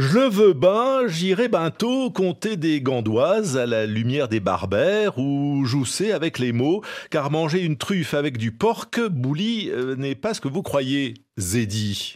Je 0.00 0.30
veux 0.30 0.52
ben, 0.52 1.08
j'irai 1.08 1.48
bientôt 1.48 2.12
compter 2.12 2.56
des 2.56 2.80
gandoises 2.80 3.56
à 3.56 3.66
la 3.66 3.84
lumière 3.84 4.28
des 4.28 4.38
barbères 4.38 5.18
ou 5.18 5.64
jousser 5.64 6.12
avec 6.12 6.38
les 6.38 6.52
mots, 6.52 6.84
car 7.10 7.32
manger 7.32 7.62
une 7.62 7.76
truffe 7.76 8.14
avec 8.14 8.38
du 8.38 8.52
porc, 8.52 8.90
bouli, 9.10 9.70
euh, 9.70 9.96
n'est 9.96 10.14
pas 10.14 10.34
ce 10.34 10.40
que 10.40 10.46
vous 10.46 10.62
croyez, 10.62 11.14
Zédi. 11.36 12.14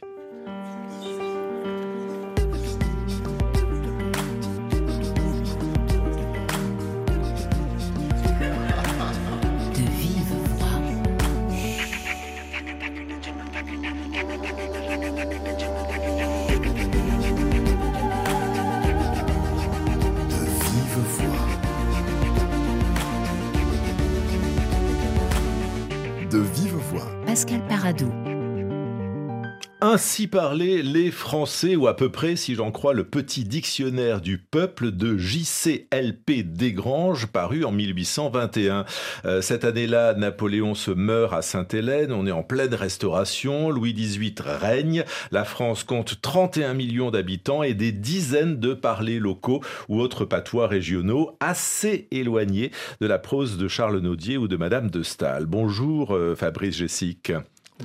Ainsi 30.12 30.26
parlaient 30.26 30.82
les 30.82 31.10
Français, 31.10 31.74
ou 31.74 31.86
à 31.86 31.96
peu 31.96 32.10
près, 32.10 32.36
si 32.36 32.54
j'en 32.54 32.70
crois, 32.70 32.92
le 32.92 33.04
petit 33.04 33.44
dictionnaire 33.44 34.20
du 34.20 34.36
peuple 34.36 34.90
de 34.90 35.16
JCLP 35.16 36.42
Desgranges, 36.42 37.28
paru 37.28 37.64
en 37.64 37.72
1821. 37.72 38.84
Euh, 39.24 39.40
cette 39.40 39.64
année-là, 39.64 40.12
Napoléon 40.12 40.74
se 40.74 40.90
meurt 40.90 41.32
à 41.32 41.40
Sainte-Hélène, 41.40 42.12
on 42.12 42.26
est 42.26 42.30
en 42.30 42.42
pleine 42.42 42.74
restauration, 42.74 43.70
Louis 43.70 43.94
XVIII 43.94 44.34
règne, 44.44 45.04
la 45.30 45.44
France 45.44 45.82
compte 45.82 46.20
31 46.20 46.74
millions 46.74 47.10
d'habitants 47.10 47.62
et 47.62 47.72
des 47.72 47.90
dizaines 47.90 48.60
de 48.60 48.74
parlers 48.74 49.18
locaux 49.18 49.62
ou 49.88 49.98
autres 49.98 50.26
patois 50.26 50.66
régionaux 50.66 51.38
assez 51.40 52.08
éloignés 52.10 52.70
de 53.00 53.06
la 53.06 53.18
prose 53.18 53.56
de 53.56 53.66
Charles 53.66 54.00
Naudier 54.00 54.36
ou 54.36 54.46
de 54.46 54.58
Madame 54.58 54.90
de 54.90 55.02
Staël. 55.02 55.46
Bonjour 55.46 56.14
euh, 56.14 56.34
Fabrice 56.34 56.76
Jessic. 56.76 57.32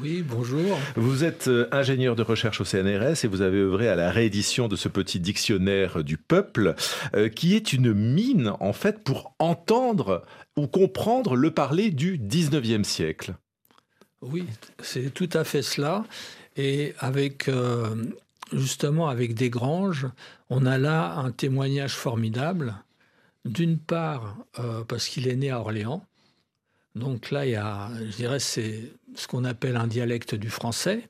Oui, 0.01 0.21
bonjour. 0.21 0.77
Vous 0.95 1.23
êtes 1.23 1.47
euh, 1.47 1.67
ingénieur 1.71 2.15
de 2.15 2.21
recherche 2.21 2.61
au 2.61 2.65
CNRS 2.65 3.23
et 3.23 3.27
vous 3.27 3.41
avez 3.41 3.57
œuvré 3.57 3.87
à 3.87 3.95
la 3.95 4.11
réédition 4.11 4.67
de 4.67 4.75
ce 4.75 4.89
petit 4.89 5.19
dictionnaire 5.19 6.03
du 6.03 6.17
peuple, 6.17 6.75
euh, 7.15 7.29
qui 7.29 7.55
est 7.55 7.73
une 7.73 7.93
mine, 7.93 8.53
en 8.59 8.73
fait, 8.73 9.03
pour 9.03 9.33
entendre 9.39 10.23
ou 10.55 10.67
comprendre 10.67 11.35
le 11.35 11.51
parler 11.51 11.89
du 11.89 12.19
19e 12.19 12.83
siècle. 12.83 13.35
Oui, 14.21 14.45
c'est 14.81 15.13
tout 15.13 15.29
à 15.33 15.43
fait 15.43 15.61
cela. 15.61 16.03
Et 16.57 16.93
avec, 16.99 17.47
euh, 17.47 17.95
justement, 18.53 19.07
avec 19.07 19.33
Desgranges, 19.33 20.07
on 20.49 20.65
a 20.65 20.77
là 20.77 21.15
un 21.17 21.31
témoignage 21.31 21.93
formidable. 21.93 22.75
D'une 23.45 23.77
part, 23.77 24.35
parce 24.89 25.07
qu'il 25.07 25.25
est 25.29 25.37
né 25.37 25.51
à 25.51 25.61
Orléans, 25.61 26.03
donc 26.95 27.31
là, 27.31 27.45
il 27.45 27.51
y 27.51 27.55
a, 27.55 27.89
je 27.97 28.15
dirais, 28.15 28.39
c'est 28.39 28.91
ce 29.17 29.27
qu'on 29.27 29.43
appelle 29.43 29.75
un 29.75 29.87
dialecte 29.87 30.35
du 30.35 30.49
français. 30.49 31.09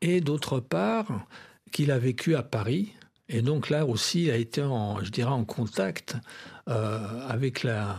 Et 0.00 0.20
d'autre 0.20 0.60
part, 0.60 1.26
qu'il 1.72 1.90
a 1.90 1.98
vécu 1.98 2.34
à 2.34 2.42
Paris. 2.42 2.92
Et 3.28 3.42
donc 3.42 3.68
là 3.68 3.84
aussi, 3.84 4.24
il 4.24 4.30
a 4.30 4.36
été, 4.36 4.62
en, 4.62 5.02
je 5.04 5.10
dirais, 5.10 5.30
en 5.30 5.44
contact 5.44 6.16
euh, 6.68 7.28
avec 7.28 7.62
la... 7.62 7.98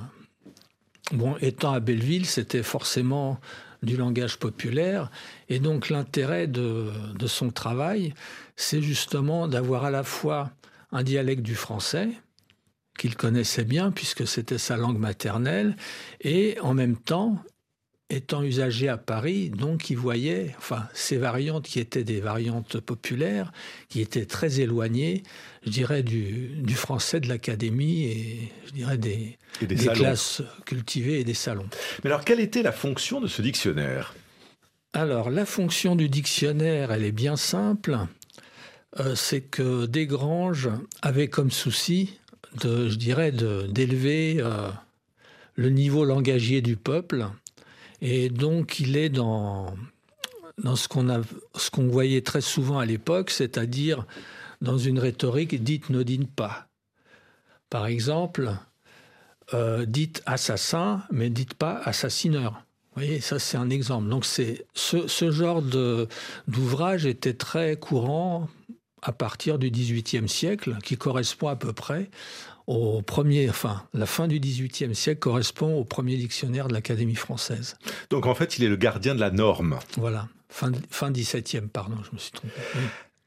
Bon, 1.11 1.36
étant 1.41 1.73
à 1.73 1.80
Belleville, 1.80 2.25
c'était 2.25 2.63
forcément 2.63 3.39
du 3.81 3.97
langage 3.97 4.38
populaire. 4.38 5.09
Et 5.47 5.59
donc 5.59 5.89
l'intérêt 5.89 6.47
de, 6.47 6.89
de 7.17 7.27
son 7.27 7.49
travail, 7.49 8.14
c'est 8.55 8.81
justement 8.81 9.47
d'avoir 9.47 9.86
à 9.86 9.91
la 9.91 10.03
fois 10.03 10.52
un 10.91 11.03
dialecte 11.03 11.43
du 11.43 11.55
français, 11.55 12.09
qu'il 12.97 13.16
connaissait 13.16 13.64
bien 13.64 13.91
puisque 13.91 14.27
c'était 14.27 14.58
sa 14.58 14.77
langue 14.77 14.97
maternelle, 14.97 15.75
et 16.21 16.58
en 16.61 16.73
même 16.73 16.97
temps, 16.97 17.38
étant 18.09 18.42
usagé 18.42 18.89
à 18.89 18.97
Paris, 18.97 19.52
donc 19.52 19.89
il 19.89 19.97
voyait 19.97 20.55
enfin, 20.58 20.87
ces 20.93 21.17
variantes 21.17 21.65
qui 21.65 21.80
étaient 21.80 22.03
des 22.03 22.20
variantes 22.20 22.80
populaires, 22.80 23.52
qui 23.87 24.02
étaient 24.02 24.25
très 24.25 24.61
éloignées, 24.61 25.23
je 25.64 25.70
dirais, 25.70 26.02
du, 26.02 26.73
français 26.73 27.20
de 27.20 27.27
l'académie 27.27 28.05
et 28.05 28.52
je 28.67 28.71
dirais 28.71 28.97
des, 28.97 29.37
classes 29.93 30.42
cultivées 30.65 31.20
et 31.20 31.23
des 31.23 31.36
salons. 31.36 31.70
Mais 32.03 32.09
alors, 32.09 32.25
quelle 32.25 32.39
était 32.39 32.64
la 32.64 32.71
fonction 32.71 33.21
de 33.21 33.27
ce 33.27 33.42
dictionnaire? 33.42 34.15
Alors, 34.93 35.30
la 35.30 35.45
fonction 35.45 35.95
du 35.95 36.09
dictionnaire, 36.09 36.91
elle 36.91 37.03
est 37.03 37.11
bien 37.11 37.36
simple. 37.36 37.99
Euh, 38.99 39.14
c'est 39.14 39.41
que 39.41 39.86
Desgranges 39.86 40.70
avait 41.03 41.27
comme 41.27 41.52
souci 41.52 42.20
de, 42.61 42.89
je 42.89 42.95
dirais, 42.95 43.31
d'élever 43.31 44.37
euh, 44.39 44.70
le 45.53 45.70
niveau 45.70 46.05
langagier 46.05 46.61
du 46.61 46.76
peuple. 46.76 47.27
Et 48.02 48.30
donc, 48.30 48.80
il 48.80 48.98
est 48.98 49.10
dans, 49.10 49.73
dans 50.58 50.76
ce 50.76 50.87
qu'on 50.87 51.08
qu'on 51.71 51.87
voyait 51.87 52.21
très 52.21 52.42
souvent 52.42 52.80
à 52.80 52.86
l'époque, 52.86 53.30
c'est-à-dire 53.30 54.05
dans 54.61 54.77
une 54.77 54.99
rhétorique 54.99 55.61
dite 55.64 55.89
ne 55.89 56.04
dîne 56.04 56.27
pas. 56.27 56.67
Par 57.70 57.86
exemple, 57.86 58.52
euh, 59.54 59.86
dites 59.86 60.21
assassin, 60.26 61.04
mais 61.11 61.30
dites 61.30 61.54
pas 61.54 61.82
assassineur. 61.83 62.64
Vous 62.95 63.04
voyez, 63.04 63.21
ça 63.21 63.39
c'est 63.39 63.58
un 63.58 63.70
exemple. 63.70 64.09
Donc 64.09 64.26
c'est 64.26 64.65
ce, 64.73 65.08
ce 65.08 65.32
genre 65.32 65.61
d'ouvrage 66.48 67.05
était 67.05 67.33
très 67.33 67.77
courant 67.77 68.49
à 69.02 69.14
partir 69.14 69.59
du 69.59 69.71
XVIIIe 69.71 70.27
siècle, 70.27 70.77
qui 70.83 70.98
correspond 70.98 71.48
à 71.48 71.55
peu 71.55 71.71
près 71.71 72.09
au 72.69 73.02
premier, 73.02 73.49
enfin, 73.49 73.81
la 73.95 74.05
fin 74.05 74.27
du 74.27 74.39
XVIIIe 74.39 74.93
siècle 74.93 75.19
correspond 75.19 75.75
au 75.80 75.83
premier 75.83 76.15
dictionnaire 76.17 76.67
de 76.67 76.73
l'Académie 76.73 77.15
française. 77.15 77.77
Donc 78.11 78.27
en 78.27 78.35
fait, 78.35 78.59
il 78.59 78.63
est 78.63 78.69
le 78.69 78.75
gardien 78.75 79.15
de 79.15 79.19
la 79.19 79.31
norme. 79.31 79.80
Voilà, 79.97 80.27
fin, 80.49 80.71
fin 80.91 81.09
XVIIe, 81.09 81.67
pardon, 81.73 81.95
je 82.03 82.11
me 82.13 82.19
suis 82.19 82.31
trompé. 82.31 82.53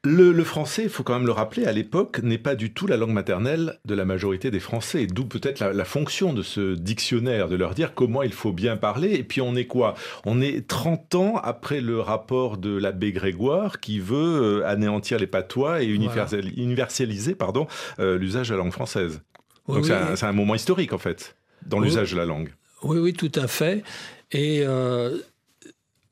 Le, 0.05 0.43
français, 0.43 0.83
il 0.83 0.89
faut 0.89 1.03
quand 1.03 1.13
même 1.13 1.25
le 1.25 1.31
rappeler, 1.31 1.65
à 1.65 1.71
l'époque, 1.71 2.19
n'est 2.23 2.37
pas 2.37 2.55
du 2.55 2.73
tout 2.73 2.87
la 2.87 2.97
langue 2.97 3.13
maternelle 3.13 3.79
de 3.85 3.95
la 3.95 4.03
majorité 4.03 4.51
des 4.51 4.59
Français. 4.59 5.07
D'où 5.07 5.25
peut-être 5.25 5.61
la, 5.61 5.85
fonction 5.85 6.33
de 6.33 6.41
ce 6.41 6.75
dictionnaire, 6.75 7.47
de 7.47 7.55
leur 7.55 7.73
dire 7.73 7.93
comment 7.93 8.21
il 8.21 8.33
faut 8.33 8.51
bien 8.51 8.75
parler. 8.75 9.13
Et 9.13 9.23
puis 9.23 9.39
on 9.39 9.55
est 9.55 9.65
quoi? 9.65 9.93
On 10.25 10.41
est 10.41 10.67
30 10.67 11.15
ans 11.15 11.35
après 11.37 11.79
le 11.79 12.01
rapport 12.01 12.57
de 12.57 12.75
l'abbé 12.77 13.13
Grégoire 13.13 13.79
qui 13.79 13.99
veut 13.99 14.61
euh, 14.61 14.67
anéantir 14.67 15.19
les 15.19 15.27
patois 15.27 15.83
et 15.83 15.85
universaliser 15.85 17.35
pardon, 17.35 17.67
euh, 17.99 18.17
l'usage 18.17 18.49
de 18.49 18.55
la 18.55 18.59
langue 18.59 18.73
française. 18.73 19.21
Donc 19.67 19.85
c'est 19.85 20.25
un, 20.25 20.33
moment 20.33 20.55
historique 20.55 20.93
en 20.93 20.97
fait, 20.97 21.35
dans 21.65 21.79
l'usage 21.79 22.11
de 22.11 22.17
la 22.17 22.25
langue. 22.25 22.53
Oui, 22.83 22.97
oui, 22.97 23.13
tout 23.13 23.31
à 23.35 23.47
fait. 23.47 23.83
Et 24.31 24.63
euh, 24.65 25.17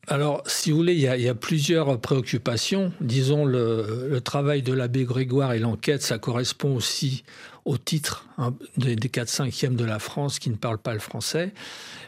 alors, 0.07 0.43
si 0.45 0.71
vous 0.71 0.77
voulez, 0.77 0.93
il 0.93 1.01
y, 1.01 1.29
a, 1.29 1.35
plusieurs 1.35 1.99
préoccupations. 1.99 2.91
Disons, 3.01 3.45
le, 3.45 4.19
travail 4.23 4.61
de 4.61 4.73
l'abbé 4.73 5.03
Grégoire 5.03 5.53
et 5.53 5.59
l'enquête, 5.59 6.01
ça 6.01 6.17
correspond 6.17 6.75
aussi 6.75 7.23
au 7.65 7.77
titre 7.77 8.25
hein, 8.37 8.55
des, 8.77 8.95
4-5e 8.95 9.75
de 9.75 9.85
la 9.85 9.99
France 9.99 10.39
qui 10.39 10.49
ne 10.49 10.55
parlent 10.55 10.79
pas 10.79 10.93
le 10.93 10.99
français. 10.99 11.53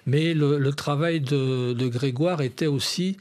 Mais 0.06 0.34
le, 0.34 0.72
travail 0.72 1.22
de, 1.22 1.88
Grégoire 1.88 2.42
était 2.42 2.68
aussi 2.68 3.18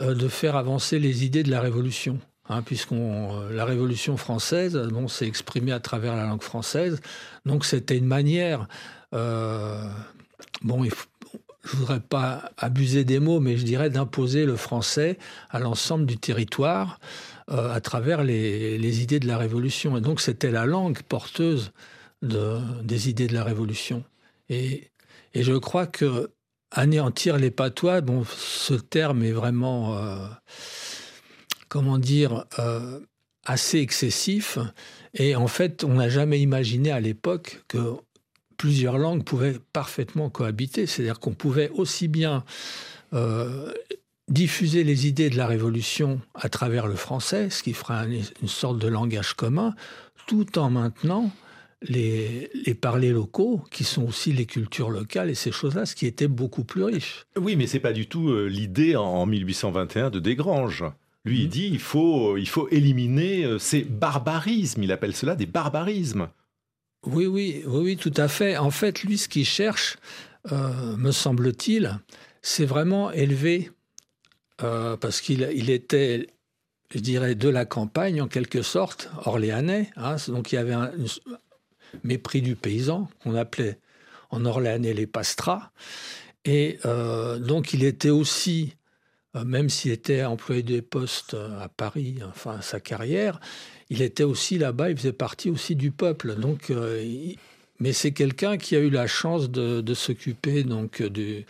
euh, 0.00 0.14
de 0.14 0.28
faire 0.28 0.56
avancer 0.56 0.98
les 0.98 1.24
idées 1.24 1.42
de 1.42 1.50
la 1.50 1.60
Révolution. 1.60 2.18
Hein, 2.48 2.62
puisque 2.62 2.92
la 3.50 3.64
Révolution 3.64 4.16
française 4.16 4.76
bon, 4.92 5.08
s'est 5.08 5.26
exprimée 5.26 5.72
à 5.72 5.80
travers 5.80 6.14
la 6.14 6.26
langue 6.26 6.42
française. 6.42 7.00
Donc 7.44 7.64
c'était 7.64 7.98
une 7.98 8.06
manière... 8.06 8.68
Euh, 9.14 9.82
bon, 10.62 10.84
je 11.66 11.74
ne 11.74 11.80
voudrais 11.80 12.00
pas 12.00 12.50
abuser 12.56 13.04
des 13.04 13.18
mots, 13.18 13.40
mais 13.40 13.56
je 13.56 13.64
dirais 13.64 13.90
d'imposer 13.90 14.46
le 14.46 14.56
français 14.56 15.18
à 15.50 15.58
l'ensemble 15.58 16.06
du 16.06 16.16
territoire 16.16 17.00
euh, 17.50 17.72
à 17.72 17.80
travers 17.80 18.22
les, 18.22 19.02
idées 19.02 19.20
de 19.20 19.26
la 19.26 19.38
Révolution. 19.38 19.96
Et 19.96 20.00
donc 20.00 20.20
c'était 20.20 20.50
la 20.50 20.66
langue 20.66 21.02
porteuse 21.02 21.72
de, 22.22 22.58
des 22.82 23.08
idées 23.08 23.26
de 23.26 23.34
la 23.34 23.44
Révolution. 23.44 24.04
Et, 24.48 24.90
je 25.34 25.52
crois 25.52 25.86
que 25.86 26.30
anéantir 26.70 27.36
les 27.36 27.50
patois, 27.50 28.00
bon, 28.00 28.24
ce 28.24 28.72
terme 28.72 29.22
est 29.22 29.32
vraiment, 29.32 29.98
euh, 29.98 30.26
comment 31.76 31.98
dire, 31.98 32.46
euh, 32.58 33.00
assez 33.44 33.80
excessif. 33.80 34.58
Et 35.12 35.36
en 35.36 35.46
fait, 35.46 35.84
on 35.84 35.92
n'a 35.92 36.08
jamais 36.08 36.40
imaginé 36.40 36.90
à 36.90 37.00
l'époque 37.00 37.64
que 37.68 37.96
plusieurs 38.56 38.96
langues 38.96 39.24
pouvaient 39.24 39.58
parfaitement 39.74 40.30
cohabiter. 40.30 40.86
C'est-à-dire 40.86 41.20
qu'on 41.20 41.34
pouvait 41.34 41.68
aussi 41.68 42.08
bien 42.08 42.44
euh, 43.12 43.70
diffuser 44.28 44.84
les 44.84 45.06
idées 45.06 45.28
de 45.28 45.36
la 45.36 45.46
Révolution 45.46 46.22
à 46.34 46.48
travers 46.48 46.86
le 46.86 46.96
français, 46.96 47.50
ce 47.50 47.62
qui 47.62 47.74
fera 47.74 48.06
une 48.06 48.48
sorte 48.48 48.78
de 48.78 48.88
langage 48.88 49.34
commun, 49.34 49.74
tout 50.26 50.58
en 50.58 50.70
maintenant 50.70 51.30
les, 51.82 52.48
les 52.64 52.74
parlers 52.74 53.12
locaux, 53.12 53.60
qui 53.70 53.84
sont 53.84 54.04
aussi 54.04 54.32
les 54.32 54.46
cultures 54.46 54.88
locales 54.88 55.28
et 55.28 55.34
ces 55.34 55.52
choses-là, 55.52 55.84
ce 55.84 55.94
qui 55.94 56.06
était 56.06 56.26
beaucoup 56.26 56.64
plus 56.64 56.84
riche. 56.84 57.26
Oui, 57.38 57.54
mais 57.54 57.66
c'est 57.66 57.80
pas 57.80 57.92
du 57.92 58.06
tout 58.06 58.30
euh, 58.30 58.46
l'idée 58.46 58.96
en 58.96 59.26
1821 59.26 60.08
de 60.08 60.20
Desgranges. 60.20 60.84
Lui, 61.26 61.40
il 61.40 61.46
mm. 61.46 61.50
dit 61.50 61.68
il 61.72 61.80
faut, 61.80 62.38
il 62.38 62.48
faut 62.48 62.68
éliminer 62.70 63.44
euh, 63.44 63.58
ces 63.58 63.82
barbarismes. 63.82 64.82
Il 64.82 64.92
appelle 64.92 65.14
cela 65.14 65.34
des 65.34 65.46
barbarismes. 65.46 66.28
Oui, 67.04 67.26
oui, 67.26 67.62
oui, 67.66 67.80
oui, 67.82 67.96
tout 67.96 68.14
à 68.16 68.28
fait. 68.28 68.56
En 68.56 68.70
fait, 68.70 69.02
lui, 69.02 69.18
ce 69.18 69.28
qu'il 69.28 69.44
cherche, 69.44 69.96
euh, 70.52 70.96
me 70.96 71.10
semble-t-il, 71.10 71.98
c'est 72.42 72.64
vraiment 72.64 73.10
élever, 73.10 73.70
euh, 74.62 74.96
parce 74.96 75.20
qu'il 75.20 75.48
il 75.54 75.68
était, 75.70 76.28
je 76.94 77.00
dirais, 77.00 77.34
de 77.34 77.48
la 77.48 77.64
campagne 77.64 78.22
en 78.22 78.28
quelque 78.28 78.62
sorte, 78.62 79.10
orléanais. 79.24 79.90
Hein, 79.96 80.16
donc 80.28 80.52
il 80.52 80.54
y 80.54 80.58
avait 80.58 80.72
un, 80.72 80.92
mépris 82.04 82.42
du 82.42 82.54
paysan 82.54 83.08
qu'on 83.22 83.34
appelait 83.34 83.78
en 84.30 84.44
orléanais 84.44 84.94
les 84.94 85.06
pastras. 85.06 85.70
Et 86.44 86.78
donc 87.40 87.72
il 87.72 87.82
était 87.82 88.10
aussi 88.10 88.75
euh, 88.75 88.75
même 89.44 89.68
s'il 89.68 89.92
était 89.92 90.24
employé 90.24 90.62
des 90.62 90.82
postes 90.82 91.34
euh, 91.34 91.60
à 91.60 91.68
Paris, 91.68 92.18
enfin 92.26 92.60
sa 92.60 92.80
carrière, 92.80 93.40
il 93.90 94.02
était 94.02 94.24
aussi 94.24 94.58
là-bas, 94.58 94.90
il 94.90 94.96
faisait 94.96 95.12
partie 95.12 95.50
aussi 95.50 95.76
du 95.76 95.90
peuple. 95.90 96.34
Donc, 96.36 96.70
euh, 96.70 97.04
mais 97.78 97.92
c'est 97.92 98.12
quelqu'un 98.12 98.56
qui 98.56 98.76
a 98.76 98.80
eu 98.80 98.90
la 98.90 99.06
chance 99.06 99.50
de, 99.50 99.94
s'occuper 99.94 100.64
donc 100.64 101.02
de 101.02 101.42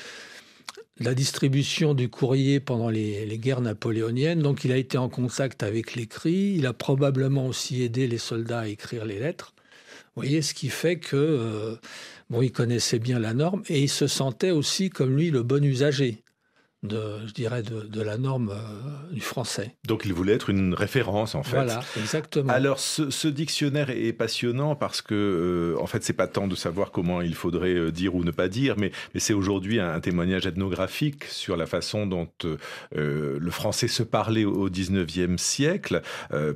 la 0.98 1.14
distribution 1.14 1.94
du 1.94 2.08
courrier 2.08 2.60
pendant 2.60 2.90
les, 2.90 3.38
guerres 3.38 3.60
napoléoniennes. 3.60 4.40
Donc, 4.40 4.64
il 4.64 4.72
a 4.72 4.76
été 4.76 4.98
en 4.98 5.08
contact 5.08 5.62
avec 5.62 5.94
l'écrit. 5.94 6.54
Il 6.56 6.66
a 6.66 6.72
probablement 6.72 7.46
aussi 7.46 7.82
aidé 7.82 8.06
les 8.06 8.18
soldats 8.18 8.60
à 8.60 8.68
écrire 8.68 9.04
les 9.04 9.18
lettres. 9.18 9.54
Vous 10.14 10.22
voyez, 10.22 10.42
ce 10.42 10.52
qui 10.52 10.68
fait 10.68 10.98
que 10.98 11.78
bon, 12.28 12.42
il 12.42 12.50
connaissait 12.50 12.98
bien 12.98 13.18
la 13.18 13.34
norme 13.34 13.62
et 13.68 13.82
il 13.82 13.88
se 13.88 14.06
sentait 14.06 14.50
aussi 14.50 14.90
comme 14.90 15.16
lui 15.16 15.30
le 15.30 15.42
bon 15.42 15.64
usager 15.64 16.22
de, 16.86 17.26
je 17.26 17.32
dirais, 17.32 17.62
de, 17.62 18.00
la 18.00 18.18
norme 18.18 18.50
euh, 18.50 19.12
du 19.12 19.20
français. 19.20 19.76
Donc 19.86 20.02
il 20.04 20.12
voulait 20.12 20.34
être 20.34 20.50
une 20.50 20.74
référence 20.74 21.34
en 21.34 21.42
fait. 21.42 21.56
Voilà, 21.56 21.82
exactement. 21.96 22.52
Alors 22.52 22.78
ce, 22.78 23.28
dictionnaire 23.28 23.90
est 23.90 24.12
passionnant 24.12 24.76
parce 24.76 25.02
que 25.02 25.14
euh, 25.14 25.82
en 25.82 25.86
fait 25.86 26.04
c'est 26.04 26.12
pas 26.12 26.28
tant 26.28 26.46
de 26.46 26.54
savoir 26.54 26.92
comment 26.92 27.20
il 27.20 27.34
faudrait 27.34 27.74
euh, 27.74 27.90
dire 27.90 28.14
ou 28.14 28.24
ne 28.24 28.30
pas 28.30 28.48
dire, 28.48 28.76
mais, 28.78 28.92
mais 29.14 29.20
c'est 29.20 29.34
aujourd'hui 29.34 29.80
un, 29.80 30.00
témoignage 30.00 30.46
ethnographique 30.46 31.24
sur 31.24 31.56
la 31.56 31.66
façon 31.66 32.06
dont 32.06 32.28
le 32.92 33.50
français 33.50 33.88
se 33.88 34.02
parlait 34.02 34.44
au 34.44 34.68
19e 34.68 35.38
siècle, 35.38 36.02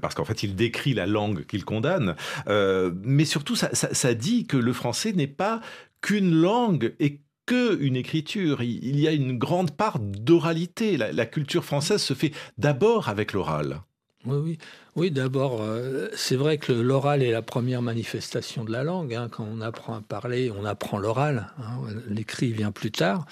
parce 0.00 0.14
qu'en 0.14 0.24
fait 0.24 0.42
il 0.42 0.54
décrit 0.54 0.94
la 0.94 1.06
langue 1.06 1.44
qu'il 1.46 1.64
condamne, 1.64 2.14
mais 2.46 3.24
surtout 3.24 3.56
ça, 3.56 3.70
ça, 3.72 3.92
ça 3.92 4.14
dit 4.14 4.46
que 4.46 4.56
le 4.56 4.72
français 4.72 5.12
n'est 5.12 5.26
pas 5.26 5.60
qu'une 6.00 6.34
langue 6.34 6.94
et 7.00 7.20
une 7.52 7.96
écriture. 7.96 8.62
Il 8.62 8.98
y 8.98 9.08
a 9.08 9.12
une 9.12 9.38
grande 9.38 9.72
part 9.72 9.98
d'oralité. 9.98 10.96
La, 10.96 11.26
culture 11.26 11.64
française 11.64 12.02
se 12.02 12.14
fait 12.14 12.32
d'abord 12.58 13.08
avec 13.08 13.32
l'oral. 13.32 13.82
Oui, 14.26 14.58
oui. 14.96 15.10
D'abord, 15.10 15.62
euh, 15.62 16.08
c'est 16.14 16.36
vrai 16.36 16.58
que 16.58 16.72
l'oral 16.72 17.22
est 17.22 17.30
la 17.30 17.42
première 17.42 17.80
manifestation 17.80 18.64
de 18.64 18.72
la 18.72 18.84
langue. 18.84 19.14
Hein. 19.14 19.28
Quand 19.30 19.46
on 19.50 19.60
apprend 19.60 19.94
à 19.94 20.00
parler, 20.02 20.50
on 20.50 20.64
apprend 20.64 20.98
l'oral. 20.98 21.52
Hein. 21.58 21.86
L'écrit 22.08 22.52
vient 22.52 22.72
plus 22.72 22.90
tard. 22.90 23.26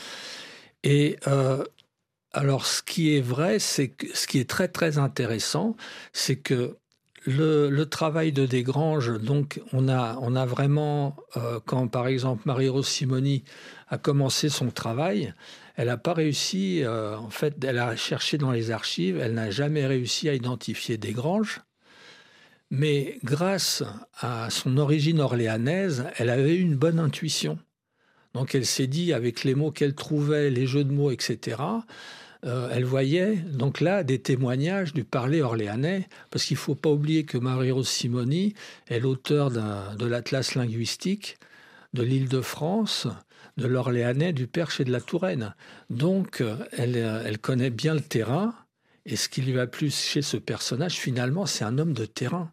Et 0.85 1.19
euh, 1.27 1.65
alors, 2.33 2.67
ce 2.67 2.83
qui 2.83 3.17
est 3.17 3.21
vrai, 3.21 3.59
c'est 3.59 3.89
que 3.89 4.07
ce 4.15 4.27
qui 4.27 4.39
est 4.39 4.49
très 4.49 4.69
très 4.69 4.99
intéressant, 4.99 5.77
c'est 6.13 6.37
que 6.37 6.77
le, 7.27 7.85
travail 7.85 8.33
de 8.33 8.47
Desgranges, 8.47 9.21
donc 9.21 9.61
on 9.73 9.89
a, 9.89 10.17
on 10.21 10.37
a 10.37 10.47
vraiment, 10.47 11.17
euh, 11.37 11.61
quand 11.65 11.89
par 11.89 12.07
exemple 12.07 12.43
Marie-Rose 12.47 12.87
Simoni 12.87 13.45
a 13.91 13.99
commencé 13.99 14.49
son 14.49 14.71
travail, 14.71 15.35
elle 15.77 15.87
n'a 15.87 15.97
pas 15.97 16.13
réussi, 16.13 16.83
euh, 16.83 17.17
en 17.17 17.31
fait, 17.31 17.63
elle 17.65 17.79
a 17.79 17.95
cherché 17.97 18.37
dans 18.37 18.51
les 18.51 18.71
archives, 18.71 19.19
elle 19.19 19.35
n'a 19.35 19.51
jamais 19.51 19.87
réussi 19.87 20.29
à 20.29 20.35
identifier 20.35 20.97
Desgranges, 20.99 21.61
mais 22.71 23.19
grâce 23.25 23.83
à 24.21 24.51
son 24.51 24.77
origine 24.77 25.21
orléanaise, 25.21 26.05
elle 26.19 26.31
avait 26.31 26.57
eu 26.57 26.61
une 26.61 26.77
bonne 26.77 26.99
intuition. 26.99 27.59
Donc 28.35 28.55
elle 28.55 28.67
s'est 28.67 28.87
dit, 28.87 29.13
avec 29.13 29.45
les 29.45 29.55
mots 29.55 29.71
qu'elle 29.71 29.95
trouvait, 29.95 30.51
les 30.51 30.67
jeux 30.67 30.85
de 30.85 30.93
mots, 30.93 31.11
etc., 31.11 31.57
euh, 32.45 32.69
elle 32.73 32.85
voyait 32.85 33.37
donc 33.37 33.81
là 33.81 34.05
des 34.05 34.21
témoignages 34.21 34.93
du 34.93 35.05
parler 35.05 35.43
orléanais, 35.43 36.09
parce 36.31 36.45
qu'il 36.45 36.57
ne 36.57 36.61
faut 36.61 36.75
pas 36.75 36.91
oublier 36.91 37.25
que 37.25 37.39
Marie-Rose 37.39 37.89
Simoni 37.89 38.55
est 38.89 39.01
l'auteur 39.01 39.51
de 39.51 40.07
l'Atlas 40.07 40.55
linguistique 40.55 41.39
de 41.95 42.03
l'île 42.03 42.29
de 42.29 43.67
l'Orléanais, 43.67 44.33
du 44.33 44.47
Perche 44.47 44.81
et 44.81 44.85
de 44.85 44.93
la 44.93 45.01
Touraine. 45.01 45.55
Donc 45.91 46.43
elle, 46.73 47.39
connaît 47.39 47.71
bien 47.71 47.95
le 47.95 48.01
terrain, 48.01 48.55
et 49.05 49.17
ce 49.17 49.29
qui 49.29 49.43
lui 49.43 49.53
va 49.53 49.67
plus 49.67 49.95
chez 49.95 50.23
ce 50.23 50.37
personnage, 50.37 50.95
finalement, 50.95 51.47
c'est 51.47 51.65
un 51.65 51.79
homme 51.79 51.95
de 51.95 52.05
terrain. 52.05 52.53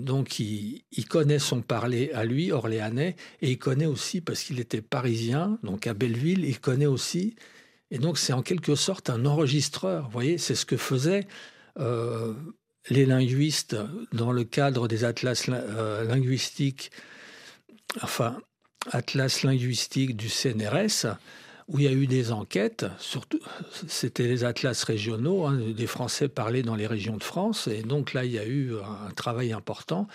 Donc, 0.00 0.38
il, 0.38 0.84
il, 0.92 1.08
connaît 1.08 1.38
son 1.38 1.62
parler 1.62 2.10
à 2.12 2.24
lui, 2.24 2.52
orléanais, 2.52 3.16
et 3.40 3.52
il 3.52 3.58
connaît 3.58 3.86
aussi, 3.86 4.20
parce 4.20 4.42
qu'il 4.42 4.60
était 4.60 4.82
parisien, 4.82 5.58
donc 5.62 5.86
à 5.86 5.94
Belleville, 5.94 6.44
il 6.44 6.60
connaît 6.60 6.86
aussi 6.86 7.36
et 7.90 7.98
donc, 7.98 8.18
c'est 8.18 8.32
en 8.32 8.42
quelque 8.42 8.74
sorte 8.74 9.10
un 9.10 9.26
enregistreur. 9.26 10.04
Vous 10.06 10.12
voyez, 10.12 10.38
c'est 10.38 10.54
ce 10.54 10.66
que 10.66 10.76
faisaient 10.76 11.26
euh, 11.78 12.34
les 12.90 13.06
linguistes 13.06 13.76
dans 14.12 14.32
le 14.32 14.44
cadre 14.44 14.88
des 14.88 15.04
atlas 15.04 15.46
euh, 15.48 16.04
linguistiques, 16.04 16.90
enfin, 18.02 18.38
atlas 18.92 19.42
linguistiques 19.42 20.16
du 20.16 20.28
CNRS, 20.28 21.16
où 21.68 21.80
il 21.80 21.84
y 21.84 21.88
a 21.88 21.92
eu 21.92 22.06
des 22.06 22.30
enquêtes, 22.30 22.86
surtout, 22.98 23.40
c'était 23.88 24.28
les 24.28 24.44
atlas 24.44 24.84
régionaux, 24.84 25.46
hein, 25.46 25.58
des 25.76 25.86
Français 25.86 26.28
parlaient 26.28 26.62
dans 26.62 26.76
les 26.76 26.86
régions 26.86 27.16
de 27.16 27.24
France, 27.24 27.66
et 27.66 27.82
donc 27.82 28.12
là, 28.12 28.24
il 28.24 28.32
y 28.32 28.38
a 28.38 28.46
eu 28.46 28.74
un 28.76 29.10
travail 29.12 29.52
important. 29.52 30.06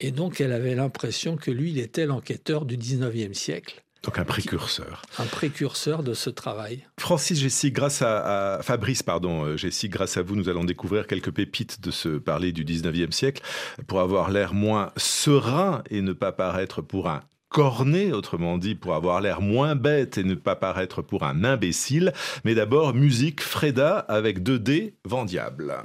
Et 0.00 0.10
donc, 0.10 0.40
elle 0.40 0.52
avait 0.52 0.74
l'impression 0.74 1.36
que 1.36 1.50
lui, 1.50 1.70
il 1.70 1.78
était 1.78 2.06
l'enquêteur 2.06 2.64
du 2.66 2.76
19e 2.76 3.34
siècle. 3.34 3.82
Donc 4.02 4.18
un 4.18 4.24
précurseur. 4.24 5.02
Un 5.18 5.26
précurseur 5.26 6.02
de 6.02 6.12
ce 6.12 6.28
travail. 6.28 6.84
Francis 6.98 7.38
Jessie, 7.38 7.70
grâce 7.70 8.02
à, 8.02 8.58
Fabrice, 8.62 9.02
pardon, 9.02 9.44
euh, 9.44 9.56
Jessie, 9.56 9.88
grâce 9.88 10.16
à 10.16 10.22
vous, 10.22 10.34
nous 10.34 10.48
allons 10.48 10.64
découvrir 10.64 11.06
quelques 11.06 11.30
pépites 11.30 11.80
de 11.80 11.90
ce 11.90 12.18
parler 12.18 12.52
du 12.52 12.64
19e 12.64 13.12
siècle 13.12 13.42
pour 13.86 14.00
avoir 14.00 14.30
l'air 14.30 14.54
moins 14.54 14.90
serein 14.96 15.82
et 15.90 16.02
ne 16.02 16.12
pas 16.12 16.32
paraître 16.32 16.82
pour 16.82 17.08
un 17.08 17.22
corné, 17.48 18.12
autrement 18.12 18.58
dit 18.58 18.74
pour 18.74 18.94
avoir 18.94 19.20
l'air 19.20 19.40
moins 19.40 19.76
bête 19.76 20.18
et 20.18 20.24
ne 20.24 20.34
pas 20.34 20.56
paraître 20.56 21.02
pour 21.02 21.22
un 21.22 21.44
imbécile. 21.44 22.12
Mais 22.44 22.54
d'abord, 22.54 22.94
musique 22.94 23.40
Freda 23.40 23.98
avec 23.98 24.40
2D 24.40 24.94
Vendiable. 25.04 25.76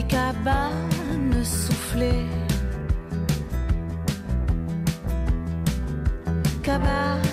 des 0.00 0.06
cabanes 0.06 1.44
soufflées. 1.44 2.26
Cabanes. 6.62 7.29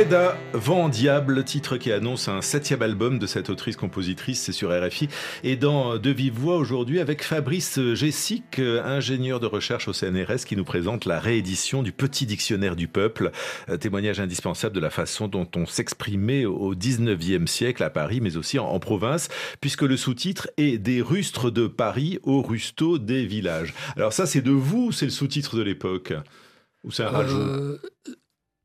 Freda 0.00 0.38
Vent 0.54 0.88
Diable, 0.88 1.44
titre 1.44 1.76
qui 1.76 1.92
annonce 1.92 2.28
un 2.28 2.40
septième 2.40 2.80
album 2.80 3.18
de 3.18 3.26
cette 3.26 3.50
autrice-compositrice, 3.50 4.40
c'est 4.40 4.52
sur 4.52 4.70
RFI. 4.70 5.10
Et 5.44 5.56
dans 5.56 5.98
De 5.98 6.08
Vive 6.08 6.32
Voix 6.32 6.56
aujourd'hui 6.56 7.00
avec 7.00 7.22
Fabrice 7.22 7.78
Gessic, 7.92 8.60
ingénieur 8.60 9.40
de 9.40 9.46
recherche 9.46 9.88
au 9.88 9.92
CNRS, 9.92 10.46
qui 10.46 10.56
nous 10.56 10.64
présente 10.64 11.04
la 11.04 11.20
réédition 11.20 11.82
du 11.82 11.92
Petit 11.92 12.24
Dictionnaire 12.24 12.76
du 12.76 12.88
Peuple, 12.88 13.30
témoignage 13.78 14.20
indispensable 14.20 14.74
de 14.74 14.80
la 14.80 14.88
façon 14.88 15.28
dont 15.28 15.46
on 15.54 15.66
s'exprimait 15.66 16.46
au 16.46 16.74
19e 16.74 17.46
siècle 17.46 17.82
à 17.82 17.90
Paris, 17.90 18.22
mais 18.22 18.38
aussi 18.38 18.58
en, 18.58 18.80
province, 18.80 19.28
puisque 19.60 19.82
le 19.82 19.98
sous-titre 19.98 20.48
est 20.56 20.78
Des 20.78 21.02
rustres 21.02 21.50
de 21.50 21.66
Paris 21.66 22.20
aux 22.22 22.40
rustos 22.40 22.98
des 22.98 23.26
villages. 23.26 23.74
Alors 23.96 24.14
ça, 24.14 24.24
c'est 24.24 24.40
de 24.40 24.50
vous, 24.50 24.92
c'est 24.92 25.04
le 25.04 25.10
sous-titre 25.10 25.56
de 25.56 25.62
l'époque? 25.62 26.14
Ou 26.84 26.90
c'est 26.90 27.02
un 27.02 27.10
rajout? 27.10 27.36
euh, 27.36 27.78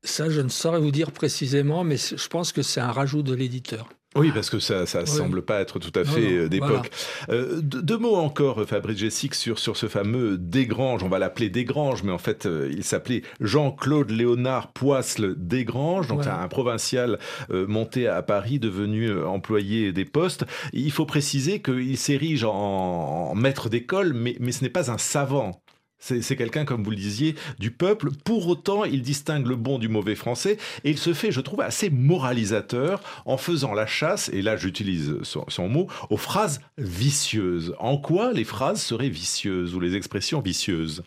ça, 0.06 0.30
je 0.30 0.40
ne 0.40 0.48
saurais 0.48 0.80
vous 0.80 0.90
dire 0.90 1.12
précisément, 1.12 1.84
mais 1.84 1.96
je 1.96 2.28
pense 2.28 2.52
que 2.52 2.62
c'est 2.62 2.80
un 2.80 2.92
rajout 2.92 3.22
de 3.22 3.34
l'éditeur. 3.34 3.88
Oui, 4.16 4.30
parce 4.32 4.48
que 4.48 4.58
ça 4.58 4.80
ne 4.80 5.06
semble 5.06 5.42
pas 5.42 5.60
être 5.60 5.78
tout 5.78 5.92
à 5.94 6.04
fait 6.04 6.32
euh, 6.32 6.48
d'époque. 6.48 6.90
Euh, 7.28 7.60
deux, 7.60 7.98
mots 7.98 8.16
encore, 8.16 8.64
Fabrice 8.66 8.98
Jessic, 8.98 9.34
sur, 9.34 9.58
sur 9.58 9.76
ce 9.76 9.86
fameux 9.86 10.38
Desgranges. 10.38 11.02
On 11.02 11.08
va 11.08 11.18
l'appeler 11.18 11.50
Desgranges, 11.50 12.02
mais 12.02 12.12
en 12.12 12.18
fait, 12.18 12.46
euh, 12.46 12.70
il 12.72 12.82
s'appelait 12.82 13.22
Jean-Claude 13.40 14.10
Léonard 14.10 14.72
Poisle 14.72 15.34
Desgranges, 15.36 16.08
donc 16.08 16.26
un 16.26 16.48
provincial 16.48 17.18
monté 17.50 18.08
à 18.08 18.22
Paris, 18.22 18.58
devenu 18.58 19.12
employé 19.22 19.92
des 19.92 20.04
postes. 20.04 20.44
Il 20.72 20.92
faut 20.92 21.06
préciser 21.06 21.60
qu'il 21.60 21.96
s'érige 21.98 22.44
en, 22.44 22.52
en 22.52 23.34
maître 23.34 23.68
d'école, 23.68 24.14
mais, 24.14 24.36
mais 24.40 24.52
ce 24.52 24.62
n'est 24.62 24.70
pas 24.70 24.90
un 24.90 24.98
savant. 24.98 25.62
C'est 25.98 26.36
quelqu'un, 26.36 26.64
comme 26.64 26.84
vous 26.84 26.90
le 26.90 26.96
disiez, 26.96 27.34
du 27.58 27.70
peuple. 27.70 28.10
Pour 28.24 28.46
autant, 28.48 28.84
il 28.84 29.02
distingue 29.02 29.46
le 29.46 29.56
bon 29.56 29.78
du 29.78 29.88
mauvais 29.88 30.14
français 30.14 30.58
et 30.84 30.90
il 30.90 30.98
se 30.98 31.14
fait, 31.14 31.32
je 31.32 31.40
trouve, 31.40 31.62
assez 31.62 31.90
moralisateur 31.90 33.02
en 33.24 33.36
faisant 33.36 33.72
la 33.72 33.86
chasse, 33.86 34.28
et 34.28 34.42
là 34.42 34.56
j'utilise 34.56 35.14
son, 35.22 35.68
mot, 35.68 35.88
aux 36.10 36.16
phrases 36.16 36.60
vicieuses. 36.78 37.74
En 37.78 37.96
quoi 37.96 38.32
les 38.32 38.44
phrases 38.44 38.82
seraient 38.82 39.08
vicieuses 39.08 39.74
ou 39.74 39.80
les 39.80 39.96
expressions 39.96 40.40
vicieuses? 40.40 41.02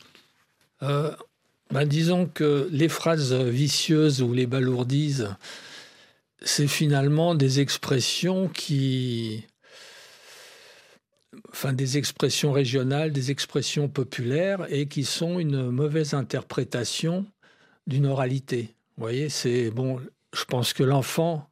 Euh, 0.82 1.16
ben, 1.72 1.86
Disons 1.86 2.26
que 2.26 2.68
les 2.72 2.90
phrases 2.90 3.34
vicieuses 3.34 4.22
ou 4.22 4.34
les 4.34 4.48
balourdises, 4.48 5.30
c'est 6.42 6.68
finalement 6.68 7.36
des 7.36 7.60
expressions 7.60 8.48
qui 8.48 9.46
enfin 11.50 11.74
des 11.74 11.98
expressions 11.98 12.52
régionales, 12.52 13.12
des 13.12 13.32
expressions 13.32 13.88
populaires 13.88 14.66
et 14.72 14.88
qui 14.88 15.04
sont 15.04 15.40
une 15.40 15.70
mauvaise 15.70 16.14
interprétation 16.14 17.26
d'une 17.88 18.06
oralité. 18.06 18.76
Vous 18.98 19.04
voyez, 19.04 19.30
c'est 19.30 19.72
bon, 19.72 20.00
je 20.34 20.46
pense 20.46 20.74
que 20.74 20.84
l'enfant 20.84 21.50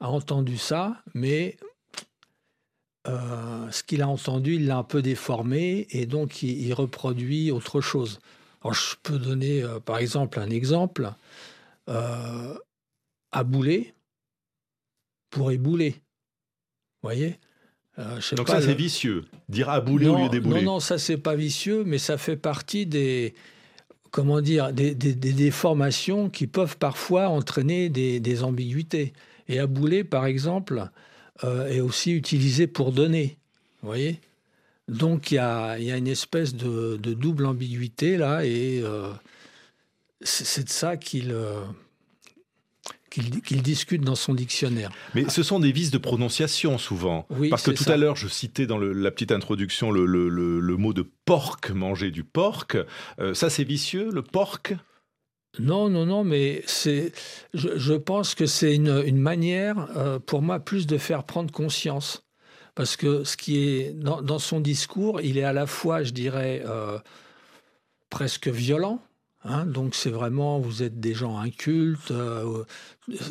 a 0.00 0.08
entendu 0.08 0.56
ça, 0.56 1.02
mais 1.14 1.56
euh, 3.06 3.70
ce 3.70 3.82
qu'il 3.82 4.02
a 4.02 4.08
entendu, 4.08 4.56
il 4.56 4.66
l'a 4.66 4.78
un 4.78 4.84
peu 4.84 5.02
déformé 5.02 5.86
et 5.90 6.06
donc 6.06 6.42
il, 6.42 6.72
reproduit 6.74 7.50
autre 7.50 7.80
chose. 7.80 8.20
Je 8.70 8.94
peux 9.02 9.18
donner 9.18 9.62
euh, 9.62 9.80
par 9.80 9.98
exemple 9.98 10.40
un 10.40 10.50
exemple. 10.50 11.12
Euh, 11.88 12.54
abouler 13.32 13.94
pour 15.30 15.52
ébouler. 15.52 15.90
Vous 15.90 17.08
voyez? 17.08 17.38
Euh, 17.98 18.20
Donc 18.36 18.48
ça, 18.48 18.60
c'est 18.60 18.74
vicieux. 18.74 19.24
Dire 19.48 19.68
abouler 19.70 20.08
au 20.08 20.16
lieu 20.16 20.28
d'ébouler. 20.28 20.62
Non, 20.62 20.74
non, 20.74 20.80
ça, 20.80 20.98
c'est 20.98 21.16
pas 21.16 21.34
vicieux, 21.34 21.84
mais 21.84 21.98
ça 21.98 22.18
fait 22.18 22.36
partie 22.36 22.86
des 22.86 23.34
comment 24.10 24.40
dire, 24.40 24.72
des, 24.72 24.94
déformations 24.94 26.30
qui 26.30 26.46
peuvent 26.46 26.76
parfois 26.78 27.28
entraîner 27.28 27.88
des, 27.88 28.42
ambiguïtés. 28.42 29.12
Et 29.48 29.58
abouler, 29.58 30.04
par 30.04 30.26
exemple, 30.26 30.88
euh, 31.44 31.68
est 31.68 31.80
aussi 31.80 32.12
utilisé 32.12 32.66
pour 32.66 32.92
donner. 32.92 33.38
Vous 33.82 33.88
voyez? 33.88 34.20
Donc 34.88 35.30
il 35.30 35.34
y 35.34 35.38
a, 35.38 35.76
une 35.78 36.08
espèce 36.08 36.54
de, 36.54 36.96
double 36.96 37.46
ambiguïté 37.46 38.16
là, 38.16 38.44
et 38.44 38.80
euh, 38.82 39.12
c'est 40.22 40.64
de 40.64 40.70
ça 40.70 40.96
qu'il 40.96 41.34
qu'il 43.10 43.62
discute 43.62 44.02
dans 44.02 44.14
son 44.14 44.34
dictionnaire. 44.34 44.90
Mais 45.14 45.28
ce 45.28 45.42
sont 45.42 45.60
des 45.60 45.72
vices 45.72 45.90
de 45.90 45.98
prononciation 45.98 46.78
souvent. 46.78 47.26
Oui, 47.30 47.48
Parce 47.48 47.62
que 47.62 47.70
tout 47.70 47.90
à 47.90 47.96
l'heure, 47.96 48.16
je 48.16 48.28
citais 48.28 48.66
dans 48.66 48.78
la 48.78 49.10
petite 49.10 49.32
introduction 49.32 49.90
le, 49.90 50.76
mot 50.76 50.92
de 50.92 51.06
porc, 51.24 51.60
manger 51.74 52.10
du 52.10 52.24
porc. 52.24 52.68
Euh, 53.18 53.34
ça, 53.34 53.50
c'est 53.50 53.64
vicieux, 53.64 54.10
le 54.12 54.22
porc? 54.22 54.60
Non, 55.58 55.88
non, 55.88 56.06
non, 56.06 56.24
mais 56.24 56.62
c'est, 56.66 57.12
je, 57.54 57.94
pense 57.94 58.34
que 58.34 58.46
c'est 58.46 58.74
une, 58.74 59.16
manière, 59.16 59.88
euh, 59.96 60.18
pour 60.18 60.42
moi, 60.42 60.60
plus 60.60 60.86
de 60.86 60.98
faire 60.98 61.24
prendre 61.24 61.52
conscience. 61.52 62.24
Parce 62.74 62.96
que 62.96 63.24
ce 63.24 63.36
qui 63.36 63.58
est 63.58 63.92
dans, 63.92 64.38
son 64.38 64.60
discours, 64.60 65.20
il 65.20 65.36
est 65.36 65.42
à 65.42 65.52
la 65.52 65.66
fois, 65.66 66.04
je 66.04 66.12
dirais, 66.12 66.62
euh, 66.64 66.98
presque 68.08 68.46
violent, 68.46 69.02
Hein, 69.44 69.66
donc 69.66 69.94
c'est 69.94 70.10
vraiment, 70.10 70.58
vous 70.58 70.82
êtes 70.82 71.00
des 71.00 71.14
gens 71.14 71.38
incultes. 71.38 72.10
Euh, 72.10 72.64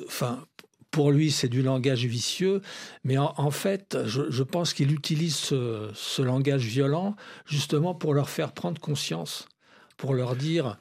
enfin, 0.05 0.45
pour 0.91 1.11
lui, 1.11 1.31
c'est 1.31 1.49
du 1.49 1.61
langage 1.61 2.05
vicieux, 2.05 2.61
mais 3.03 3.17
en, 3.17 3.51
fait, 3.51 3.97
je, 4.05 4.43
pense 4.43 4.73
qu'il 4.73 4.91
utilise 4.93 5.35
ce, 5.35 6.21
langage 6.21 6.65
violent 6.65 7.15
justement 7.45 7.93
pour 7.93 8.13
leur 8.13 8.29
faire 8.29 8.53
prendre 8.53 8.79
conscience, 8.79 9.47
pour 9.97 10.13
leur 10.13 10.35
dire 10.35 10.79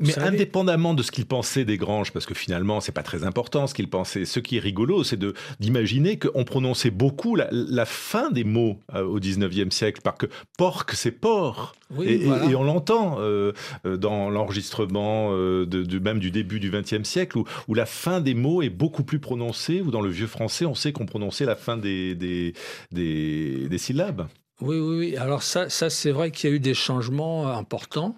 mais 0.00 0.18
indépendamment 0.18 0.92
de 0.94 1.02
ce 1.02 1.12
qu'il 1.12 1.26
pensait 1.26 1.64
des 1.64 1.76
Granges, 1.76 2.12
parce 2.12 2.26
que 2.26 2.34
finalement, 2.34 2.80
c'est 2.80 2.92
pas 2.92 3.04
très 3.04 3.24
important 3.24 3.66
ce 3.66 3.74
qu'il 3.74 3.88
pensait. 3.88 4.24
Ce 4.24 4.40
qui 4.40 4.56
est 4.56 4.60
rigolo, 4.60 5.04
c'est 5.04 5.16
de 5.16 5.34
d'imaginer 5.60 6.18
qu'on 6.18 6.44
prononçait 6.44 6.90
beaucoup 6.90 7.36
la, 7.36 7.86
fin 7.86 8.30
des 8.30 8.44
mots 8.44 8.80
euh, 8.94 9.04
au 9.04 9.20
19e 9.20 9.70
siècle, 9.70 10.00
parce 10.02 10.18
que 10.18 10.26
porc, 10.58 10.86
c'est 10.94 11.12
porc. 11.12 11.74
et, 12.02 12.26
on 12.56 12.64
l'entend 12.64 13.18
euh, 13.20 13.52
euh, 13.86 13.96
dans 13.96 14.30
l'enregistrement 14.30 15.30
de, 15.30 15.98
même 15.98 16.18
du 16.18 16.30
début 16.30 16.58
du 16.58 16.70
20e 16.70 17.04
siècle, 17.04 17.38
où, 17.38 17.44
où, 17.68 17.74
la 17.74 17.86
fin 17.86 18.20
des 18.20 18.34
mots 18.34 18.62
est 18.62 18.70
beaucoup 18.70 19.04
plus 19.04 19.20
prononcée, 19.20 19.80
ou 19.80 19.90
dans 19.90 20.00
le 20.00 20.10
vieux 20.10 20.26
français, 20.26 20.66
on 20.66 20.74
sait 20.74 20.92
qu'on 20.92 21.06
prononçait 21.06 21.44
la 21.44 21.56
fin 21.56 21.76
des, 21.76 22.14
des, 22.16 22.54
des, 22.90 23.68
des 23.68 23.78
syllabes. 23.78 24.26
Oui, 24.60 24.76
oui, 24.78 24.96
oui. 24.98 25.16
Alors 25.16 25.42
ça, 25.42 25.68
ça 25.68 25.90
c'est 25.90 26.12
vrai 26.12 26.30
qu'il 26.30 26.50
y 26.50 26.52
a 26.52 26.56
eu 26.56 26.60
des 26.60 26.74
changements 26.74 27.48
importants. 27.48 28.16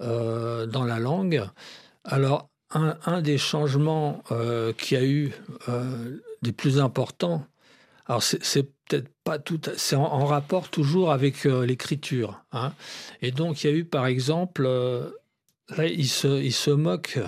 Euh, 0.00 0.64
dans 0.64 0.84
la 0.84 0.98
langue. 0.98 1.44
Alors, 2.04 2.48
un, 2.70 3.20
des 3.20 3.36
changements 3.36 4.22
euh, 4.30 4.72
qui 4.72 4.96
a 4.96 5.04
eu 5.04 5.32
euh, 5.68 6.16
des 6.40 6.52
plus 6.52 6.80
importants, 6.80 7.44
alors 8.06 8.22
c'est 8.22 8.62
peut-être 8.88 9.10
pas 9.24 9.38
tout, 9.38 9.60
c'est 9.76 9.96
en, 9.96 10.24
rapport 10.24 10.70
toujours 10.70 11.12
avec 11.12 11.44
l'écriture. 11.44 12.42
Hein. 12.52 12.72
Et 13.20 13.30
donc, 13.30 13.62
il 13.62 13.70
y 13.70 13.72
a 13.74 13.76
eu, 13.76 13.84
par 13.84 14.06
exemple, 14.06 14.62
là, 15.76 15.84
il 15.84 16.08
se, 16.08 16.40
il 16.40 16.76
moque 16.76 17.18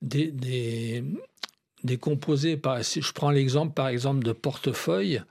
des, 0.00 0.32
des, 0.32 1.96
composés. 1.96 2.60
Je 2.60 3.12
prends 3.12 3.30
l'exemple, 3.30 3.72
par 3.72 3.86
exemple, 3.86 4.24
de 4.24 4.32
portefeuille. 4.32 5.22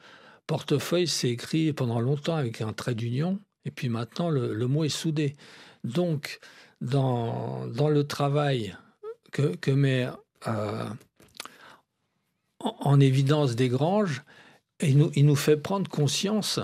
Portefeuille, 0.47 1.07
c'est 1.07 1.29
écrit 1.29 1.73
pendant 1.73 1.99
longtemps 1.99 2.37
avec 2.37 2.61
un 2.61 2.71
trait 2.71 2.95
d'union, 2.95 3.39
et 3.65 3.71
puis 3.71 3.89
maintenant, 3.89 4.29
le 4.29 4.67
mot 4.67 4.85
est 4.85 4.89
soudé. 4.89 5.35
Donc, 5.83 6.39
dans, 6.81 7.67
dans 7.67 7.89
le 7.89 8.05
travail 8.05 8.75
que, 9.31 9.71
met 9.71 10.07
euh, 10.47 10.85
en, 12.59 12.99
évidence 12.99 13.55
Desgranges, 13.55 14.23
il 14.81 14.97
nous, 14.97 15.11
il 15.15 15.25
nous 15.25 15.35
fait 15.35 15.57
prendre 15.57 15.89
conscience 15.89 16.59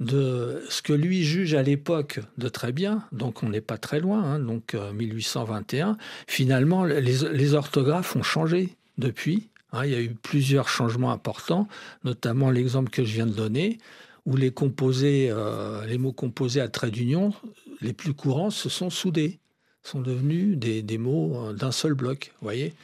de 0.00 0.62
ce 0.68 0.80
que 0.80 0.92
lui 0.92 1.24
juge 1.24 1.54
à 1.54 1.62
l'époque 1.62 2.20
de 2.36 2.48
très 2.48 2.72
bien, 2.72 3.04
donc 3.10 3.42
on 3.42 3.48
n'est 3.48 3.60
pas 3.60 3.78
très 3.78 3.98
loin, 3.98 4.22
hein, 4.22 4.38
donc 4.38 4.74
1821. 4.74 5.90
Euh, 5.90 5.94
Finalement, 6.28 6.84
les, 6.84 7.00
les, 7.00 7.54
orthographes 7.54 8.14
ont 8.14 8.22
changé 8.22 8.76
depuis. 8.96 9.48
Hein, 9.72 9.86
il 9.86 9.90
y 9.90 9.94
a 9.96 10.00
eu 10.00 10.10
plusieurs 10.10 10.68
changements 10.68 11.10
importants, 11.10 11.66
notamment 12.04 12.50
l'exemple 12.50 12.90
que 12.90 13.04
je 13.04 13.12
viens 13.12 13.26
de 13.26 13.32
donner, 13.32 13.78
où 14.24 14.36
les 14.36 14.52
euh, 14.60 15.86
les 15.86 15.98
mots 15.98 16.12
composés 16.12 16.60
à 16.60 16.68
trait 16.68 16.90
d'union 16.90 17.32
les 17.80 17.92
plus 17.92 18.14
courants 18.14 18.50
se 18.50 18.68
sont 18.68 18.90
soudés, 18.90 19.38
sont 19.82 20.00
devenus 20.00 20.56
des, 20.58 20.98
mots 20.98 21.48
euh, 21.48 21.52
d'un 21.52 21.72
seul 21.72 21.94
bloc, 21.94 22.32
voyez 22.40 22.74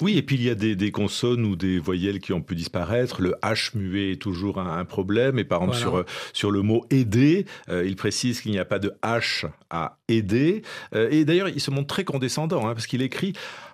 oui, 0.00 0.16
et 0.16 0.22
puis 0.22 0.36
il 0.36 0.42
y 0.42 0.48
a 0.48 0.54
des, 0.54 0.92
consonnes 0.92 1.44
ou 1.44 1.56
des 1.56 1.80
voyelles 1.80 2.20
qui 2.20 2.32
ont 2.32 2.40
pu 2.40 2.54
disparaître. 2.54 3.20
Le 3.20 3.34
H 3.42 3.76
muet 3.76 4.12
est 4.12 4.22
toujours 4.22 4.60
un, 4.60 4.84
problème. 4.84 5.40
Et 5.40 5.44
par 5.44 5.60
exemple, 5.62 5.76
sur, 5.76 6.04
sur 6.32 6.50
le 6.52 6.62
mot 6.62 6.86
aider, 6.90 7.46
euh, 7.68 7.84
il 7.84 7.96
précise 7.96 8.40
qu'il 8.40 8.52
n'y 8.52 8.60
a 8.60 8.64
pas 8.64 8.78
de 8.78 8.94
H 9.02 9.46
à 9.70 9.98
aider. 10.06 10.62
Euh, 10.94 11.08
et 11.10 11.24
d'ailleurs, 11.24 11.48
il 11.48 11.60
se 11.60 11.72
montre 11.72 11.88
très 11.88 12.04
condescendant, 12.04 12.68
hein, 12.68 12.74
parce 12.74 12.86
qu'il 12.86 13.02
écrit 13.02 13.32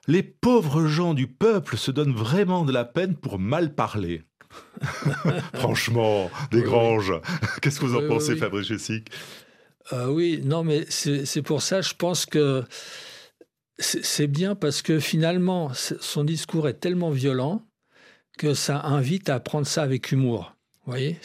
Les 0.08 0.22
pauvres 0.22 0.86
gens 0.86 1.12
du 1.12 1.26
peuple 1.26 1.76
se 1.76 1.90
donnent 1.90 2.14
vraiment 2.14 2.64
de 2.64 2.72
la 2.72 2.86
peine 2.86 3.16
pour 3.16 3.38
mal 3.38 3.74
parler. 3.74 4.22
Franchement, 5.54 6.30
des 6.50 6.62
granges. 6.62 7.12
Qu'est-ce 7.60 7.80
que 7.80 7.84
vous 7.84 7.96
en 7.96 8.08
pensez, 8.08 8.34
Fabrice 8.34 8.68
Jessic 8.68 9.10
euh, 9.92 10.06
oui, 10.08 10.40
non, 10.42 10.64
mais 10.64 10.86
c'est 10.88 11.42
pour 11.42 11.62
ça, 11.62 11.80
je 11.80 11.94
pense 11.94 12.26
que 12.26 12.64
c'est 13.78 14.26
bien 14.26 14.54
parce 14.54 14.82
que 14.82 15.00
finalement, 15.00 15.72
son 15.74 16.24
discours 16.24 16.68
est 16.68 16.80
tellement 16.80 17.10
violent 17.10 17.62
que 18.38 18.54
ça 18.54 18.82
invite 18.82 19.28
à 19.28 19.40
prendre 19.40 19.66
ça 19.66 19.82
avec 19.82 20.12
humour. 20.12 20.54
Vous 20.84 20.92
voyez, 20.92 21.18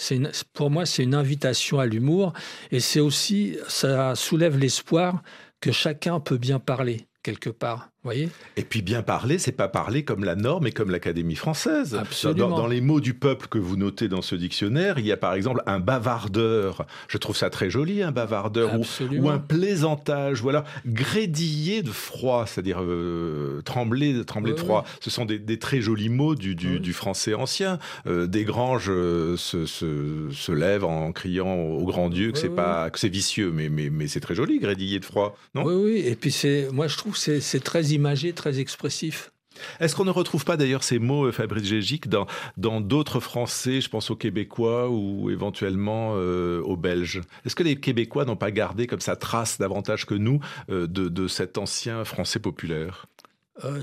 pour 0.53 0.69
moi, 0.69 0.85
c'est 0.85 1.03
une 1.03 1.15
invitation 1.15 1.79
à 1.79 1.85
l'humour 1.85 2.33
et 2.71 2.79
c'est 2.79 3.01
aussi, 3.01 3.57
ça 3.67 4.15
soulève 4.15 4.57
l'espoir 4.57 5.21
que 5.59 5.71
chacun 5.71 6.19
peut 6.19 6.37
bien 6.37 6.59
parler 6.59 7.07
quelque 7.23 7.49
part. 7.49 7.89
Voyez 8.03 8.29
et 8.55 8.63
puis 8.63 8.81
bien 8.81 9.01
parler, 9.01 9.39
c'est 9.39 9.51
pas 9.51 9.67
parler 9.67 10.03
comme 10.03 10.23
la 10.23 10.35
norme 10.35 10.67
et 10.67 10.71
comme 10.71 10.89
l'Académie 10.89 11.35
française. 11.35 11.95
Absolument. 11.95 12.49
Dans, 12.49 12.67
les 12.67 12.81
mots 12.81 12.99
du 12.99 13.13
peuple 13.13 13.47
que 13.47 13.57
vous 13.57 13.77
notez 13.77 14.07
dans 14.07 14.21
ce 14.21 14.35
dictionnaire, 14.35 14.99
il 14.99 15.05
y 15.05 15.11
a 15.11 15.17
par 15.17 15.33
exemple 15.33 15.61
un 15.65 15.79
bavardeur. 15.79 16.85
Je 17.07 17.17
trouve 17.17 17.35
ça 17.37 17.49
très 17.49 17.69
joli, 17.69 18.01
un 18.03 18.11
bavardeur, 18.11 18.71
ou, 18.77 19.29
un 19.29 19.39
plaisantage, 19.39 20.41
ou 20.43 20.49
alors 20.49 20.63
grédiller 20.85 21.83
de 21.83 21.91
froid, 21.91 22.45
c'est-à-dire 22.47 22.81
euh, 22.81 23.61
trembler, 23.63 24.25
trembler 24.25 24.53
de 24.53 24.59
froid. 24.59 24.85
Ce 25.01 25.09
sont 25.09 25.25
des, 25.25 25.59
très 25.59 25.81
jolis 25.81 26.09
mots 26.09 26.35
du, 26.35 26.55
du, 26.55 26.93
français 26.93 27.33
ancien. 27.33 27.79
Euh, 28.07 28.27
Desgranges 28.27 28.89
euh, 28.89 29.37
se, 29.37 29.65
se, 29.65 30.29
se, 30.31 30.51
lève 30.51 30.83
en 30.83 31.11
criant 31.11 31.55
au 31.55 31.85
grand 31.85 32.09
Dieu 32.09 32.31
que 32.31 32.37
c'est 32.37 32.49
pas 32.49 32.89
que 32.89 32.99
c'est 32.99 33.09
vicieux, 33.09 33.51
mais, 33.53 33.69
mais, 33.69 33.89
mais 33.89 34.07
c'est 34.07 34.19
très 34.19 34.35
joli, 34.35 34.59
grédiller 34.59 34.99
de 34.99 35.05
froid, 35.05 35.37
non? 35.55 35.63
Oui, 35.63 35.73
oui. 35.75 36.03
Et 36.05 36.15
puis 36.15 36.31
c'est, 36.31 36.69
moi 36.71 36.87
je 36.87 36.97
trouve 36.97 37.15
c'est, 37.15 37.39
c'est 37.39 37.59
très 37.59 37.88
imagé, 37.91 38.33
très 38.33 38.59
expressif. 38.59 39.31
Est-ce 39.79 39.95
qu'on 39.95 40.05
ne 40.05 40.11
retrouve 40.11 40.45
pas 40.45 40.57
d'ailleurs 40.57 40.83
ces 40.83 40.99
mots, 40.99 41.25
euh, 41.25 41.31
Fabrice 41.31 41.65
Gégic, 41.65 42.07
dans, 42.07 42.27
dans 42.57 42.81
d'autres 42.81 43.19
Français, 43.19 43.81
je 43.81 43.89
pense 43.89 44.09
aux 44.09 44.15
Québécois 44.15 44.89
ou 44.89 45.29
éventuellement 45.29 46.13
euh, 46.15 46.61
aux 46.61 46.77
Belges? 46.77 47.21
Est-ce 47.45 47.55
que 47.55 47.63
les 47.63 47.75
Québécois 47.75 48.25
n'ont 48.25 48.35
pas 48.35 48.51
gardé 48.51 48.87
comme 48.87 49.01
ça 49.01 49.15
trace 49.15 49.57
davantage 49.57 50.05
que 50.05 50.15
nous 50.15 50.39
euh, 50.69 50.87
de, 50.87 51.09
de, 51.09 51.27
cet 51.27 51.57
ancien 51.57 52.03
français 52.05 52.39
populaire? 52.39 53.07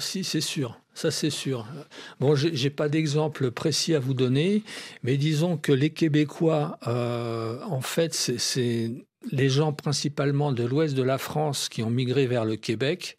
Si, 0.00 0.25
c'est 0.25 0.40
sûr. 0.40 0.80
Ça, 0.94 1.10
c'est 1.10 1.28
sûr. 1.28 1.66
Bon, 2.18 2.34
j'ai 2.34 2.70
pas 2.70 2.88
d'exemple 2.88 3.50
précis 3.50 3.94
à 3.94 3.98
vous 3.98 4.14
donner, 4.14 4.62
mais 5.02 5.18
disons 5.18 5.58
que 5.58 5.70
les 5.70 5.90
Québécois, 5.90 6.78
en 6.86 7.82
fait, 7.82 8.14
c'est 8.14 8.90
les 9.30 9.48
gens 9.50 9.75
principalement 9.75 10.52
de 10.52 10.64
l'ouest 10.64 10.94
de 10.94 11.02
la 11.02 11.18
France 11.18 11.68
qui 11.68 11.82
ont 11.82 11.90
migré 11.90 12.26
vers 12.26 12.46
le 12.46 12.56
Québec 12.56 13.18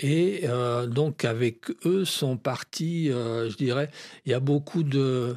et 0.00 0.42
euh, 0.44 0.86
donc 0.86 1.24
avec 1.24 1.70
eux 1.86 2.04
sont 2.04 2.36
partis, 2.36 3.10
euh, 3.10 3.48
je 3.50 3.56
dirais, 3.56 3.90
il 4.26 4.32
y 4.32 4.34
a 4.34 4.40
beaucoup 4.40 4.82
de, 4.82 5.36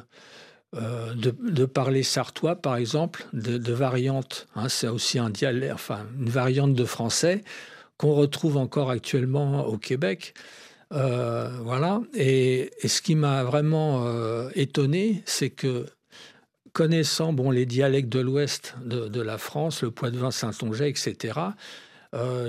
euh, 0.76 1.14
de, 1.14 1.64
parler 1.64 2.02
sartois, 2.02 2.56
par 2.56 2.76
exemple, 2.76 3.26
de, 3.32 3.72
variantes. 3.72 4.46
Hein, 4.56 4.68
c'est 4.68 4.88
aussi 4.88 5.18
un 5.18 5.30
dialecte, 5.30 5.72
enfin 5.72 6.06
une 6.18 6.28
variante 6.28 6.74
de 6.74 6.84
français 6.84 7.42
qu'on 7.96 8.14
retrouve 8.14 8.56
encore 8.56 8.90
actuellement 8.90 9.66
au 9.66 9.78
Québec. 9.78 10.34
voilà. 10.90 12.00
Et, 12.14 12.70
ce 12.84 13.00
qui 13.00 13.14
m'a 13.14 13.44
vraiment 13.44 14.04
étonné, 14.54 15.22
c'est 15.26 15.50
que 15.50 15.86
connaissant 16.72 17.32
bon, 17.32 17.50
les 17.50 17.66
dialectes 17.66 18.08
de 18.08 18.20
l'ouest 18.20 18.74
de, 18.84 19.08
de, 19.08 19.20
la 19.20 19.38
France, 19.38 19.82
le 19.82 19.90
Poids-de-Vin, 19.90 20.30
Saint-Onget, 20.30 20.90
etc., 20.90 21.40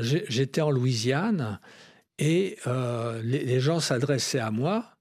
j'étais 0.02 0.62
en 0.62 0.70
Louisiane 0.72 1.60
et 2.20 2.58
euh, 2.68 3.22
les, 3.24 3.60
gens 3.62 3.80
s'adressaient 3.80 4.40
à 4.40 4.52
moi. 4.52 4.92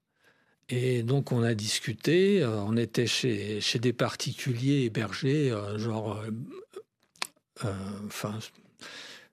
Et 0.69 1.03
donc 1.03 1.31
on 1.31 1.43
a 1.43 1.53
discuté, 1.53 2.41
euh, 2.41 2.61
on 2.61 2.77
était 2.77 3.07
chez, 3.07 3.59
des 3.75 3.93
particuliers 3.93 4.85
hébergés, 4.85 5.51
euh, 5.51 5.77
genre, 5.77 6.23
enfin, 8.05 8.39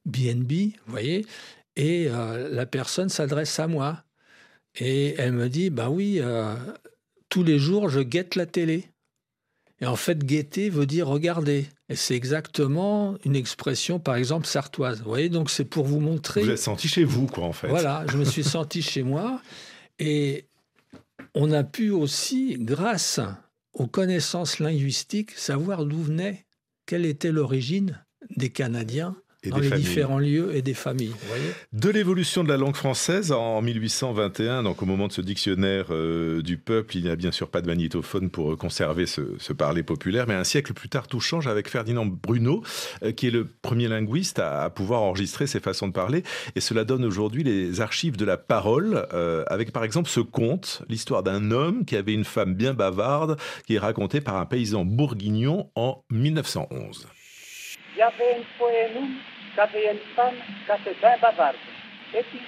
BNB, 0.05 0.53
vous 0.87 0.93
voyez, 0.93 1.27
et 1.77 2.09
la 2.09 2.67
personne 2.67 3.09
s'adresse 3.09 3.59
à 3.61 3.69
moi. 3.69 4.03
Et 4.79 5.15
elle 5.19 5.33
me 5.33 5.49
dit, 5.49 5.71
bah 5.71 5.91
oui, 5.91 6.21
tous 7.29 7.43
les 7.45 7.59
jours 7.59 7.89
je 7.89 8.01
guette 8.01 8.35
la 8.35 8.47
télé. 8.47 8.91
Et 9.81 9.87
en 9.87 9.97
fait, 9.97 10.25
guetter 10.25 10.71
veut 10.71 10.87
dire 10.87 11.07
regarder. 11.07 11.67
Et 11.89 11.97
c'est 11.97 12.15
exactement 12.15 13.17
une 13.25 13.37
expression, 13.37 13.99
par 13.99 14.17
exemple, 14.17 14.47
sartoise. 14.47 15.03
Vous 15.03 15.09
voyez, 15.09 15.29
donc 15.29 15.51
c'est 15.51 15.65
pour 15.65 15.85
vous 15.85 16.01
montrer. 16.01 16.43
Vous 16.43 16.51
êtes 16.51 16.59
senti 16.59 16.89
chez 16.89 17.05
vous, 17.05 17.27
quoi, 17.27 17.45
en 17.45 17.53
fait. 17.53 17.69
Voilà, 17.69 18.05
je 18.11 18.17
me 18.17 18.25
suis 18.25 18.45
senti 18.45 18.81
chez 18.81 19.03
moi. 19.03 19.41
Et 19.99 20.47
on 21.35 21.53
a 21.53 21.63
pu 21.63 21.91
aussi, 21.91 22.57
grâce 22.59 23.21
aux 23.75 23.87
connaissances 23.87 24.59
linguistiques, 24.59 25.33
savoir 25.33 25.85
d'où 25.85 26.03
venait, 26.03 26.47
quelle 26.87 27.05
était 27.05 27.33
l'origine 27.33 28.03
des 28.37 28.51
Canadiens 28.51 29.17
dans 29.51 29.59
les 29.59 29.71
différents 29.71 30.19
lieux 30.19 30.55
et 30.55 30.63
des 30.63 30.75
familles. 30.75 31.15
de 31.73 31.91
l'évolution 31.91 32.45
de 32.45 32.49
la 32.49 32.57
langue 32.57 32.75
française 32.75 33.33
en 33.33 33.63
1821, 33.63 34.63
donc 34.63 34.83
au 34.83 34.87
moment 34.87 35.09
de 35.09 35.13
ce 35.13 35.21
dictionnaire 35.21 35.87
euh, 35.91 36.43
du 36.43 36.57
peuple, 36.57 36.97
il 36.97 37.05
n'y 37.05 37.11
a 37.11 37.17
bien 37.17 37.33
sûr 37.33 37.49
pas 37.49 37.61
de 37.61 37.67
magnétophone 37.67 38.31
pour 38.31 38.53
euh, 38.53 38.57
conserver 38.57 39.07
ce, 39.07 39.23
parler 39.53 39.83
populaire, 39.83 40.27
mais 40.27 40.35
un 40.35 40.45
siècle 40.45 40.75
plus 40.75 40.89
tard, 40.89 41.09
tout 41.09 41.21
change 41.21 41.47
avec 41.47 41.69
Ferdinand 41.69 42.07
Bruno, 42.07 42.63
euh, 43.03 43.13
qui 43.13 43.29
est 43.29 43.31
le 43.31 43.47
premier 43.47 43.89
linguiste 43.89 44.39
à, 44.39 44.69
pouvoir 44.71 45.03
enregistrer 45.03 45.47
ces 45.47 45.61
façons 45.61 45.89
de 45.89 45.93
parler, 45.93 46.23
et 46.55 46.61
cela 46.61 46.85
donne 46.85 47.05
aujourd'hui 47.05 47.43
les 47.43 47.81
archives 47.81 48.17
de 48.17 48.25
la 48.25 48.37
parole, 48.37 49.07
avec 49.47 49.73
par 49.73 49.85
exemple 49.85 50.09
ce 50.09 50.21
conte, 50.21 50.83
l'histoire 50.89 51.23
d'un 51.23 51.51
homme 51.51 51.85
qui 51.85 51.97
avait 51.97 52.13
une 52.13 52.25
femme 52.25 52.55
bien 52.55 52.75
bavarde, 52.75 53.39
qui 53.67 53.75
est 53.75 53.79
racontée 53.79 54.21
par 54.21 54.37
un 54.37 54.47
paysan 54.47 54.85
bourguignon 54.85 55.71
en 55.75 56.05
1911 56.11 57.07
qu'avait 57.97 59.93
une 59.93 59.99
femme 60.15 60.35
qui 60.67 60.73
était 60.73 60.99
bien 61.01 61.17
bavarde. 61.21 61.57
Et 62.15 62.23
puis, 62.23 62.41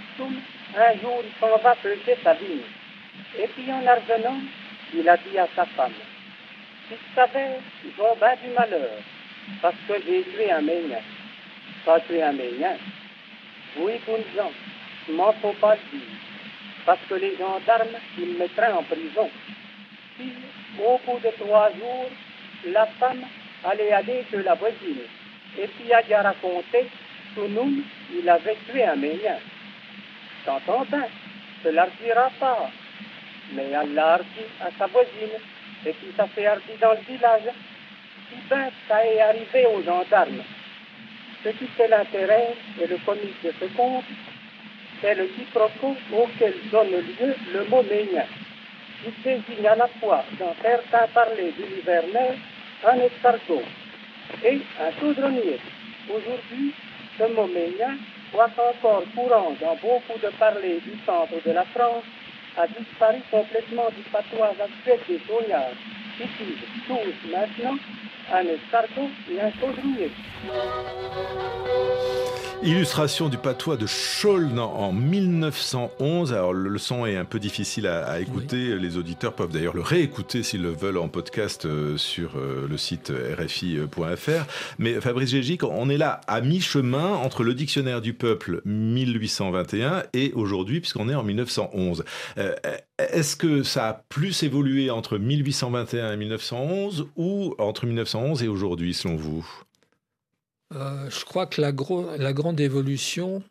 un 0.76 0.92
jour, 1.00 1.22
il 1.24 1.40
s'en 1.40 1.56
va 1.56 1.74
peser 1.76 2.16
sa 2.22 2.34
vigne. 2.34 2.60
Et 3.38 3.46
puis, 3.48 3.72
en 3.72 3.80
revenant, 3.80 4.40
il 4.94 5.08
a 5.08 5.16
dit 5.16 5.38
à 5.38 5.48
sa 5.56 5.64
femme, 5.66 5.92
tu 6.88 6.94
savais, 7.14 7.58
ont 7.98 8.16
bien 8.16 8.34
du 8.42 8.54
malheur, 8.54 8.90
parce 9.60 9.74
que 9.86 9.94
j'ai 10.06 10.22
tué 10.24 10.50
un 10.50 10.62
ménien. 10.62 11.00
Pas 11.84 12.00
tué 12.00 12.22
un 12.22 12.32
ménien. 12.32 12.76
Oui, 13.78 14.00
gens, 14.36 14.52
il 15.08 15.14
m'en 15.14 15.32
faut 15.34 15.52
pas 15.54 15.76
dire, 15.92 16.00
parce 16.86 17.00
que 17.08 17.14
les 17.14 17.36
gendarmes, 17.36 17.98
ils 18.18 18.26
me 18.26 18.38
mettraient 18.38 18.72
en 18.72 18.82
prison. 18.82 19.30
Puis, 20.16 20.32
au 20.78 20.98
bout 21.06 21.18
de 21.20 21.30
trois 21.38 21.70
jours, 21.72 22.10
la 22.66 22.86
femme 22.98 23.24
allait 23.64 23.92
aller 23.92 24.24
chez 24.30 24.42
la 24.42 24.54
voisine 24.54 25.02
et 25.56 25.66
puis 25.66 25.92
a 25.92 26.22
raconté 26.22 26.86
que 27.34 27.40
nous, 27.40 27.82
il 28.14 28.28
avait 28.28 28.56
tué 28.68 28.84
un 28.84 28.96
ménien. 28.96 29.38
T'entends 30.44 30.84
bien, 30.90 31.06
cela 31.62 31.86
ne 31.86 32.04
dira 32.04 32.30
pas. 32.38 32.70
Mais 33.52 33.70
l'a 33.70 34.18
dit 34.18 34.46
à 34.60 34.68
sa 34.78 34.86
voisine, 34.86 35.38
et 35.86 35.92
puis 35.92 36.12
ça 36.16 36.26
s'est 36.34 36.46
hardi 36.46 36.72
dans 36.80 36.92
le 36.92 37.00
village. 37.08 37.50
Puis 38.28 38.38
ben, 38.50 38.70
ça 38.88 39.04
est 39.06 39.20
arrivé 39.20 39.66
aux 39.74 39.82
gendarmes. 39.82 40.42
Ce 41.44 41.48
qui 41.50 41.66
fait 41.76 41.88
l'intérêt 41.88 42.54
et 42.80 42.86
le 42.86 42.98
comique 43.06 43.42
de 43.42 43.52
ce 43.60 43.64
conte, 43.76 44.04
c'est 45.00 45.14
le 45.14 45.26
quiproquo 45.26 45.96
auquel 46.12 46.54
donne 46.70 46.90
lieu 46.90 47.34
le 47.52 47.64
mot 47.66 47.82
ménien. 47.82 48.26
Il 49.06 49.12
désigne 49.22 49.66
à 49.66 49.76
la 49.76 49.88
fois, 50.00 50.24
dans 50.40 50.54
certains 50.60 51.06
parlers 51.14 51.52
du 51.52 51.64
un 52.84 52.98
escargot 53.00 53.62
et 54.44 54.60
un 54.80 54.92
chaudronnier. 55.00 55.58
Aujourd'hui, 56.08 56.72
ce 57.18 57.24
mot 57.32 57.46
ménien, 57.46 57.98
quoique 58.32 58.60
encore 58.60 59.04
courant 59.14 59.56
dans 59.60 59.76
beaucoup 59.76 60.18
de 60.22 60.30
parlers 60.38 60.80
du 60.80 60.92
centre 61.06 61.40
de 61.44 61.52
la 61.52 61.64
France, 61.66 62.04
a 62.56 62.66
disparu 62.66 63.20
complètement 63.30 63.88
du 63.90 64.02
patois 64.10 64.54
actuel 64.60 65.00
des 65.08 65.20
soignards, 65.26 65.74
qui 66.18 66.24
disent 66.44 66.68
tous 66.86 67.30
maintenant 67.30 67.78
un 68.32 68.44
escargot 68.46 69.10
et 69.30 69.40
un 69.40 69.50
chaudronnier. 69.52 70.10
Illustration 72.64 73.28
du 73.28 73.38
patois 73.38 73.76
de 73.76 73.86
Chaulnes 73.86 74.58
en 74.58 74.92
1911. 74.92 76.32
Alors 76.32 76.52
le 76.52 76.78
son 76.78 77.06
est 77.06 77.16
un 77.16 77.24
peu 77.24 77.38
difficile 77.38 77.86
à, 77.86 78.20
écouter. 78.20 78.76
Les 78.78 78.96
auditeurs 78.96 79.34
peuvent 79.34 79.52
d'ailleurs 79.52 79.76
le 79.76 79.80
réécouter 79.80 80.42
s'ils 80.42 80.62
le 80.62 80.70
veulent 80.70 80.98
en 80.98 81.06
podcast 81.08 81.66
euh, 81.66 81.96
sur 81.96 82.32
euh, 82.36 82.66
le 82.68 82.76
site 82.76 83.12
rfi.fr. 83.12 84.46
Mais 84.78 85.00
Fabrice 85.00 85.30
Gégic, 85.30 85.62
on 85.62 85.88
est 85.88 85.98
là 85.98 86.20
à 86.26 86.40
mi-chemin 86.40 87.12
entre 87.14 87.44
le 87.44 87.54
dictionnaire 87.54 88.00
du 88.00 88.12
peuple 88.12 88.60
1821 88.64 90.02
et 90.12 90.32
aujourd'hui 90.34 90.80
puisqu'on 90.80 91.08
est 91.08 91.14
en 91.14 91.22
1911. 91.22 92.04
Euh, 92.38 92.54
est-ce 92.98 93.36
que 93.36 93.62
ça 93.62 93.88
a 93.88 93.94
plus 93.94 94.42
évolué 94.42 94.90
entre 94.90 95.18
1821 95.18 96.12
et 96.12 96.16
1911 96.16 97.08
ou 97.16 97.54
entre 97.58 97.86
1911 97.86 98.42
et 98.42 98.48
aujourd'hui 98.48 98.94
selon 98.94 99.16
vous? 99.16 99.46
Euh, 100.74 101.08
je 101.08 101.24
crois 101.24 101.46
que 101.46 101.60
la, 101.60 101.72
la 102.18 102.32
grande 102.32 102.60
évolution, 102.60 103.42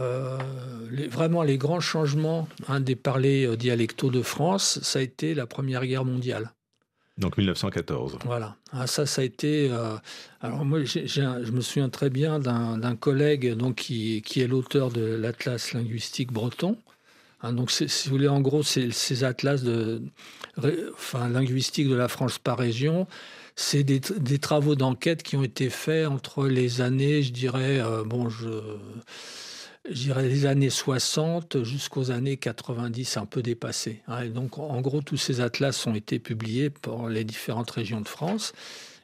euh, 0.00 0.38
vraiment 1.10 1.42
les 1.42 1.58
grands 1.58 1.80
changements 1.80 2.48
un 2.68 2.80
des 2.80 2.96
parlers 2.96 3.44
euh, 3.44 3.56
dialectaux 3.56 4.10
de 4.10 4.22
France, 4.22 4.78
ça 4.82 5.00
a 5.00 5.02
été 5.02 5.34
la 5.34 5.46
Première 5.46 5.84
Guerre 5.84 6.04
mondiale. 6.04 6.52
Donc 7.18 7.36
1914. 7.36 8.18
Voilà. 8.24 8.56
Ah, 8.72 8.86
ça, 8.86 9.04
ça 9.04 9.20
a 9.20 9.24
été. 9.24 9.68
Euh, 9.70 9.96
alors 10.40 10.64
moi, 10.64 10.82
je 10.84 11.50
me 11.50 11.60
souviens 11.60 11.90
très 11.90 12.08
bien 12.08 12.38
d'un 12.38 12.96
collègue 12.96 13.52
donc 13.54 13.76
qui, 13.76 14.22
qui 14.22 14.40
est 14.40 14.46
l'auteur 14.46 14.90
de 14.90 15.02
l'atlas 15.02 15.74
linguistique 15.74 16.32
breton. 16.32 16.78
Hein, 17.42 17.52
donc, 17.52 17.70
si 17.70 18.08
vous 18.08 18.10
voulez, 18.10 18.28
en 18.28 18.40
gros, 18.40 18.62
ces 18.62 19.24
atlas 19.24 19.62
de, 19.62 20.02
enfin, 20.94 21.28
linguistique 21.28 21.88
de 21.88 21.94
la 21.94 22.08
France 22.08 22.38
par 22.38 22.58
région, 22.58 23.06
c'est 23.56 23.82
des, 23.84 24.38
travaux 24.38 24.74
d'enquête 24.74 25.22
qui 25.22 25.36
ont 25.36 25.42
été 25.42 25.68
faits 25.68 26.06
entre 26.06 26.46
les 26.46 26.80
années, 26.80 27.22
je 27.22 27.32
dirais, 27.32 27.80
euh, 27.80 28.04
bon, 28.04 28.28
je 28.28 28.48
j'irais 29.90 30.28
les 30.28 30.46
années 30.46 30.70
60 30.70 31.64
jusqu'aux 31.64 32.10
années 32.10 32.36
90, 32.36 33.16
un 33.16 33.26
peu 33.26 33.42
dépassées. 33.42 34.00
Hein. 34.06 34.26
donc, 34.26 34.58
en 34.58 34.80
gros, 34.80 35.02
tous 35.02 35.16
ces 35.16 35.40
atlas 35.40 35.86
ont 35.86 35.94
été 35.94 36.18
publiés 36.18 36.70
pour 36.70 37.08
les 37.08 37.24
différentes 37.24 37.70
régions 37.70 38.00
de 38.00 38.08
France. 38.08 38.52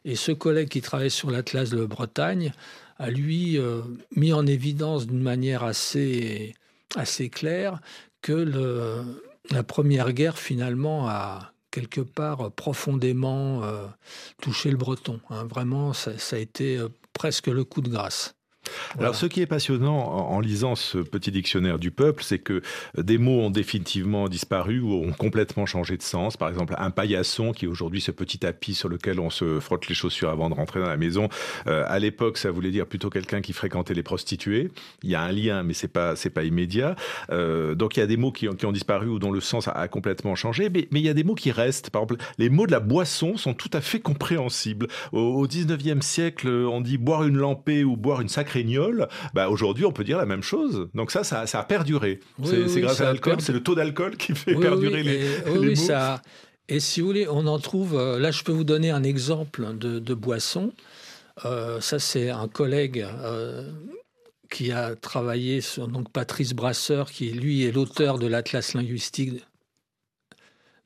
Et 0.05 0.15
ce 0.15 0.33
collègue 0.33 0.69
qui 0.69 0.81
travaille 0.81 1.11
sur 1.11 1.31
l'atlas 1.31 1.71
de 1.71 1.85
Bretagne 1.85 2.53
a, 2.99 3.11
lui, 3.11 3.59
euh, 3.59 3.83
mis 4.15 4.33
en 4.33 4.47
évidence 4.47 5.07
d'une 5.07 5.23
manière 5.23 5.65
assez, 5.65 6.55
assez 6.97 7.31
claire 7.31 7.81
que 8.23 9.05
la 9.51 9.63
Première 9.63 10.13
Guerre, 10.13 10.39
finalement, 10.39 11.09
a 11.09 11.53
quelque 11.71 12.01
part 12.01 12.51
profondément 12.53 13.63
euh, 13.63 13.87
touché 14.41 14.71
le 14.71 14.77
breton. 14.77 15.21
Hein. 15.31 15.45
Vraiment, 15.45 15.93
ça, 15.93 16.19
ça, 16.19 16.37
a 16.37 16.39
été 16.39 16.79
euh, 16.79 16.89
presque 17.13 17.47
le 17.47 17.65
coup 17.65 17.81
de 17.81 17.91
grâce. 17.91 18.35
Alors, 18.99 19.15
ce 19.15 19.27
qui 19.27 19.41
est 19.41 19.47
passionnant 19.47 19.99
en, 19.99 20.41
lisant 20.41 20.75
ce 20.75 20.99
petit 20.99 21.31
dictionnaire 21.31 21.79
du 21.79 21.91
peuple, 21.91 22.23
c'est 22.23 22.39
que 22.39 22.63
des 22.97 23.19
mots 23.19 23.41
ont 23.41 23.51
définitivement 23.51 24.29
disparu 24.29 24.81
ou 24.81 24.93
ont 24.93 25.13
complètement 25.13 25.67
changé 25.67 25.97
de 25.97 26.03
sens. 26.03 26.37
Par 26.37 26.49
exemple, 26.49 26.75
un 26.79 26.91
paillasson, 26.91 27.53
qui 27.53 27.65
est 27.65 27.69
aujourd'hui 27.69 28.01
ce 28.01 28.11
petit 28.11 28.39
tapis 28.39 28.75
sur 28.75 28.89
lequel 28.89 29.21
on 29.21 29.31
se 29.31 29.61
frotte 29.61 29.89
les 29.89 29.95
chaussures 29.95 30.31
avant 30.31 30.51
de 30.51 30.55
rentrer 30.55 30.81
dans 30.81 30.89
la 30.89 30.97
maison. 30.97 31.29
Euh, 31.67 31.85
à 31.87 31.99
l'époque, 31.99 32.39
ça 32.39 32.51
voulait 32.51 32.71
dire 32.71 32.87
plutôt 32.87 33.11
quelqu'un 33.11 33.41
qui 33.41 33.53
fréquentait 33.53 33.95
les 33.95 34.03
prostituées. 34.03 34.71
Il 35.03 35.11
y 35.11 35.15
a 35.15 35.23
un 35.23 35.33
lien, 35.33 35.63
mais 35.63 35.75
c'est 35.75 35.89
pas 35.89 36.15
pas 36.35 36.45
immédiat. 36.45 36.97
Euh, 37.31 37.75
donc, 37.75 37.97
il 37.97 38.01
y 38.01 38.03
a 38.03 38.07
des 38.07 38.17
mots 38.17 38.33
qui, 38.33 38.49
ont 38.49 38.73
disparu 38.73 39.09
ou 39.09 39.19
dont 39.19 39.33
le 39.33 39.41
sens 39.41 39.69
a, 39.69 39.89
complètement 39.89 40.35
changé. 40.35 40.69
Mais, 40.71 40.87
il 40.93 41.05
y 41.05 41.09
a 41.09 41.15
des 41.15 41.25
mots 41.25 41.35
qui 41.35 41.51
restent. 41.51 41.91
Par 41.91 42.03
exemple, 42.03 42.23
les 42.39 42.51
mots 42.51 42.67
de 42.67 42.73
la 42.73 42.81
boisson 42.81 43.37
sont 43.37 43.55
tout 43.55 43.71
à 43.73 43.81
fait 43.81 44.01
compréhensibles. 44.01 44.89
Au, 45.13 45.19
au 45.19 45.47
19e 45.47 46.03
siècle, 46.03 46.49
on 46.49 46.81
dit 46.81 46.99
boire 46.99 47.25
une 47.25 47.37
lampée 47.37 47.85
ou 47.85 47.97
boire 47.97 48.21
une 48.21 48.29
sacrée 48.29 48.58
bah 49.35 49.49
aujourd'hui 49.49 49.85
on 49.85 49.93
peut 49.93 50.05
dire 50.05 50.19
la 50.19 50.27
même 50.27 50.43
chose. 50.43 50.89
Donc 50.95 51.11
ça, 51.11 51.25
ça, 51.25 51.43
a 51.43 51.65
perduré. 51.65 52.21
c'est 52.45 52.81
grâce 52.81 53.01
à 53.01 53.05
l'alcool, 53.05 53.41
c'est 53.41 53.53
le 53.53 53.63
taux 53.63 53.75
d'alcool 53.75 54.17
qui 54.17 54.35
fait 54.35 54.55
perdurer 54.55 55.03
les, 55.03 55.27
et, 55.47 55.55
mots. 55.55 55.75
Ça... 55.75 56.23
Et 56.69 56.81
si 56.81 57.01
vous 57.01 57.07
voulez, 57.07 57.27
on 57.29 57.47
en 57.47 57.59
trouve. 57.59 57.97
Euh, 57.97 58.19
là, 58.19 58.31
je 58.31 58.43
peux 58.43 58.53
vous 58.53 58.65
donner 58.65 58.91
un 58.91 59.03
exemple 59.03 59.77
de, 59.79 60.15
boisson. 60.15 60.73
Euh, 61.45 61.81
ça, 61.81 61.99
c'est 61.99 62.29
un 62.29 62.49
collègue 62.49 63.07
euh, 63.09 63.73
qui 64.51 64.71
a 64.71 64.95
travaillé 64.95 65.61
sur 65.61 65.89
donc 65.89 66.13
Patrice 66.13 66.53
Brasseur, 66.53 67.11
qui 67.11 67.31
lui 67.31 67.65
est 67.65 67.73
l'auteur 67.73 68.19
de 68.19 68.27
l'Atlas 68.27 68.75
linguistique 68.75 69.43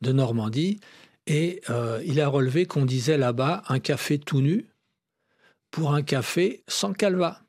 de 0.00 0.12
Normandie. 0.12 0.78
Et 1.28 1.62
il 2.04 2.20
a 2.20 2.26
relevé 2.26 2.66
qu'on 2.66 2.84
disait 2.84 3.16
là-bas 3.16 3.62
un 3.68 3.78
café 3.78 4.18
tout 4.18 4.40
nu 4.40 4.66
pour 5.70 5.94
un 5.94 6.02
café 6.02 6.64
sans 6.66 6.92
calva 6.92 7.41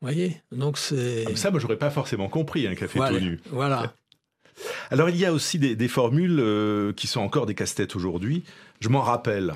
voyez 0.00 0.40
Donc 0.52 0.78
c'est. 0.78 1.24
Comme 1.26 1.36
ça, 1.36 1.50
moi, 1.50 1.60
j'aurais 1.60 1.78
pas 1.78 1.90
forcément 1.90 2.28
compris 2.28 2.66
un 2.66 2.74
café 2.74 2.98
voilà, 2.98 3.20
nu. 3.20 3.40
Voilà. 3.50 3.94
Alors, 4.90 5.08
il 5.08 5.16
y 5.16 5.24
a 5.24 5.32
aussi 5.32 5.58
des, 5.58 5.88
formules 5.88 6.40
euh, 6.40 6.92
qui 6.92 7.06
sont 7.06 7.20
encore 7.20 7.46
des 7.46 7.54
casse-têtes 7.54 7.96
aujourd'hui. 7.96 8.44
Je 8.80 8.88
m'en 8.88 9.02
rappelle. 9.02 9.54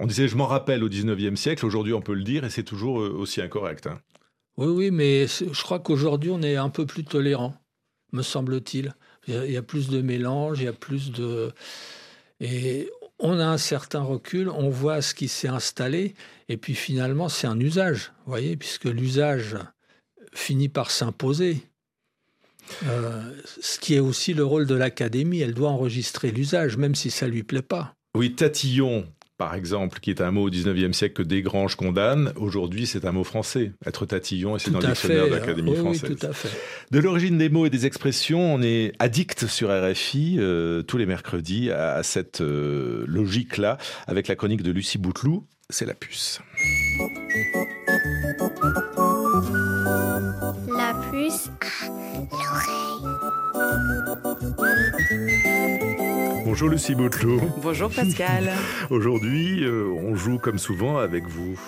On 0.00 0.06
disait 0.06 0.26
je 0.26 0.36
m'en 0.36 0.46
rappelle 0.46 0.82
au 0.82 0.88
19e 0.88 1.36
siècle. 1.36 1.64
Aujourd'hui, 1.64 1.92
on 1.92 2.00
peut 2.00 2.14
le 2.14 2.24
dire 2.24 2.44
et 2.44 2.50
c'est 2.50 2.64
toujours 2.64 3.00
euh, 3.00 3.10
aussi 3.10 3.40
incorrect. 3.40 3.86
Hein. 3.86 4.00
Oui, 4.56 4.66
oui, 4.66 4.90
mais 4.90 5.26
je 5.26 5.62
crois 5.62 5.78
qu'aujourd'hui, 5.78 6.30
on 6.30 6.42
est 6.42 6.56
un 6.56 6.68
peu 6.68 6.86
plus 6.86 7.04
tolérant, 7.04 7.54
me 8.12 8.22
semble-t-il. 8.22 8.94
Il 9.26 9.50
y 9.50 9.56
a 9.56 9.62
plus 9.62 9.88
de 9.88 10.02
mélange, 10.02 10.60
il 10.60 10.64
y 10.64 10.68
a 10.68 10.72
plus 10.72 11.10
de. 11.10 11.52
Et 12.40 12.90
on 13.24 13.40
a 13.40 13.46
un 13.46 13.58
certain 13.58 14.02
recul, 14.02 14.50
on 14.50 14.68
voit 14.68 15.00
ce 15.00 15.14
qui 15.14 15.28
s'est 15.28 15.48
installé, 15.48 16.14
et 16.50 16.58
puis 16.58 16.74
finalement, 16.74 17.30
c'est 17.30 17.46
un 17.46 17.58
usage, 17.58 18.12
vous 18.26 18.32
voyez, 18.32 18.54
puisque 18.54 18.84
l'usage 18.84 19.56
finit 20.34 20.68
par 20.68 20.90
s'imposer. 20.90 21.62
Euh, 22.84 23.32
ce 23.60 23.78
qui 23.78 23.94
est 23.94 24.00
aussi 24.00 24.34
le 24.34 24.44
rôle 24.44 24.66
de 24.66 24.74
l'académie, 24.74 25.40
elle 25.40 25.54
doit 25.54 25.70
enregistrer 25.70 26.32
l'usage, 26.32 26.76
même 26.76 26.94
si 26.94 27.10
ça 27.10 27.26
lui 27.26 27.42
plaît 27.42 27.62
pas. 27.62 27.94
Oui, 28.14 28.34
tatillon, 28.34 29.06
par 29.36 29.54
exemple, 29.54 29.98
qui 30.00 30.10
est 30.10 30.20
un 30.20 30.30
mot 30.30 30.42
au 30.42 30.50
19e 30.50 30.92
siècle 30.92 31.14
que 31.14 31.22
Desgranges 31.22 31.74
condamne, 31.74 32.32
aujourd'hui 32.36 32.86
c'est 32.86 33.04
un 33.04 33.12
mot 33.12 33.24
français. 33.24 33.72
Être 33.84 34.06
tatillon, 34.06 34.56
et 34.56 34.58
c'est 34.58 34.70
dans 34.70 34.78
le 34.78 34.86
dictionnaire 34.86 35.26
de 35.26 35.32
l'Académie 35.32 35.74
française. 35.74 36.10
Oui, 36.10 36.16
tout 36.16 36.26
à 36.26 36.32
fait. 36.32 36.50
De 36.90 36.98
l'origine 37.00 37.36
des 37.38 37.48
mots 37.48 37.66
et 37.66 37.70
des 37.70 37.86
expressions, 37.86 38.54
on 38.54 38.62
est 38.62 38.92
addict 38.98 39.46
sur 39.46 39.70
RFI 39.70 40.36
euh, 40.38 40.82
tous 40.82 40.98
les 40.98 41.06
mercredis 41.06 41.70
à, 41.70 42.02
cette 42.02 42.40
euh, 42.40 43.04
logique-là, 43.08 43.78
avec 44.06 44.28
la 44.28 44.36
chronique 44.36 44.62
de 44.62 44.70
Lucie 44.70 44.98
Bouteloup, 44.98 45.46
c'est 45.68 45.86
la 45.86 45.94
puce. 45.94 46.40
La 50.76 50.94
puce 51.10 51.50
l'oreille. 52.30 52.94
Bonjour 56.54 56.68
Lucie 56.68 56.94
Bouteloup. 56.94 57.40
Bonjour 57.56 57.90
Pascal. 57.90 58.52
Aujourd'hui, 58.90 59.64
euh, 59.64 59.88
on 59.88 60.14
joue 60.14 60.38
comme 60.38 60.60
souvent 60.60 60.98
avec 60.98 61.26
vous. 61.26 61.58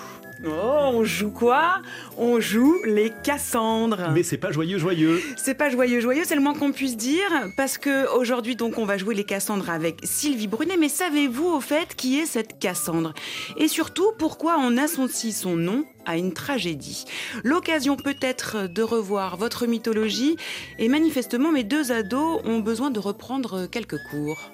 Oh, 0.46 0.90
on 0.92 1.03
joue 1.03 1.33
quoi? 1.33 1.83
On 2.16 2.38
joue 2.38 2.77
les 2.85 3.11
Cassandres. 3.25 4.12
Mais 4.14 4.22
c'est 4.22 4.37
pas 4.37 4.53
joyeux, 4.53 4.79
joyeux. 4.79 5.20
C'est 5.37 5.55
pas 5.55 5.70
joyeux, 5.70 5.99
joyeux, 5.99 6.22
c'est 6.25 6.37
le 6.37 6.40
moins 6.40 6.55
qu'on 6.55 6.70
puisse 6.70 6.96
dire, 6.96 7.27
parce 7.57 7.79
que 7.79 8.09
aujourd'hui 8.16 8.55
donc 8.55 8.79
on 8.79 8.85
va 8.85 8.96
jouer 8.96 9.16
les 9.16 9.25
Cassandres 9.25 9.70
avec 9.70 9.99
Sylvie 10.05 10.46
Brunet. 10.46 10.77
Mais 10.77 10.88
savez-vous 10.88 11.49
au 11.49 11.61
fait 11.61 11.96
qui 11.96 12.20
est 12.20 12.27
cette 12.27 12.61
Cassandre? 12.61 13.12
Et 13.57 13.66
surtout 13.66 14.12
pourquoi 14.20 14.57
on 14.61 14.77
associe 14.77 15.35
son 15.35 15.57
nom 15.57 15.85
à 16.05 16.16
une 16.16 16.33
tragédie? 16.33 17.07
L'occasion 17.42 17.96
peut-être 17.96 18.68
de 18.68 18.83
revoir 18.83 19.37
votre 19.37 19.66
mythologie, 19.66 20.37
et 20.79 20.88
manifestement 20.88 21.51
mes 21.51 21.64
deux 21.64 21.90
ados 21.90 22.40
ont 22.44 22.61
besoin 22.61 22.92
de 22.92 23.01
reprendre 23.01 23.66
quelques 23.66 23.99
cours. 24.12 24.53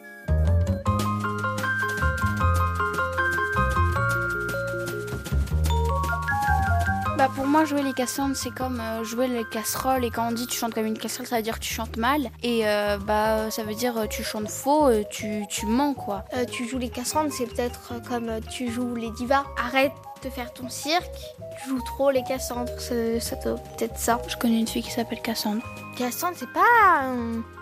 Bah 7.22 7.30
pour 7.32 7.46
moi, 7.46 7.64
jouer 7.64 7.82
les 7.82 7.92
Cassandres, 7.92 8.34
c'est 8.34 8.50
comme 8.50 8.80
euh, 8.80 9.04
jouer 9.04 9.28
les 9.28 9.44
casseroles. 9.44 10.04
Et 10.04 10.10
quand 10.10 10.26
on 10.26 10.32
dit 10.32 10.48
tu 10.48 10.58
chantes 10.58 10.74
comme 10.74 10.86
une 10.86 10.98
casserole, 10.98 11.28
ça 11.28 11.36
veut 11.36 11.42
dire 11.42 11.60
que 11.60 11.64
tu 11.64 11.72
chantes 11.72 11.96
mal. 11.96 12.32
Et 12.42 12.66
euh, 12.66 12.98
bah 12.98 13.48
ça 13.52 13.62
veut 13.62 13.76
dire 13.76 14.08
tu 14.10 14.24
chantes 14.24 14.48
faux, 14.48 14.90
tu, 15.08 15.44
tu 15.48 15.66
mens 15.66 15.94
quoi. 15.94 16.24
Euh, 16.34 16.44
tu 16.44 16.68
joues 16.68 16.78
les 16.78 16.88
Cassandres, 16.88 17.30
c'est 17.32 17.46
peut-être 17.46 17.92
comme 18.08 18.40
tu 18.50 18.72
joues 18.72 18.96
les 18.96 19.12
divas. 19.12 19.44
Arrête 19.56 19.92
de 20.24 20.30
faire 20.30 20.52
ton 20.52 20.68
cirque, 20.68 21.14
tu 21.62 21.68
joues 21.68 21.82
trop 21.82 22.10
les 22.10 22.24
Cassandres. 22.24 22.72
C'est 22.80 23.20
peut-être 23.40 23.98
ça. 23.98 24.20
Je 24.26 24.36
connais 24.36 24.58
une 24.58 24.66
fille 24.66 24.82
qui 24.82 24.90
s'appelle 24.90 25.22
Cassandre. 25.22 25.62
Cassandre, 25.96 26.34
c'est 26.36 26.52
pas. 26.52 27.04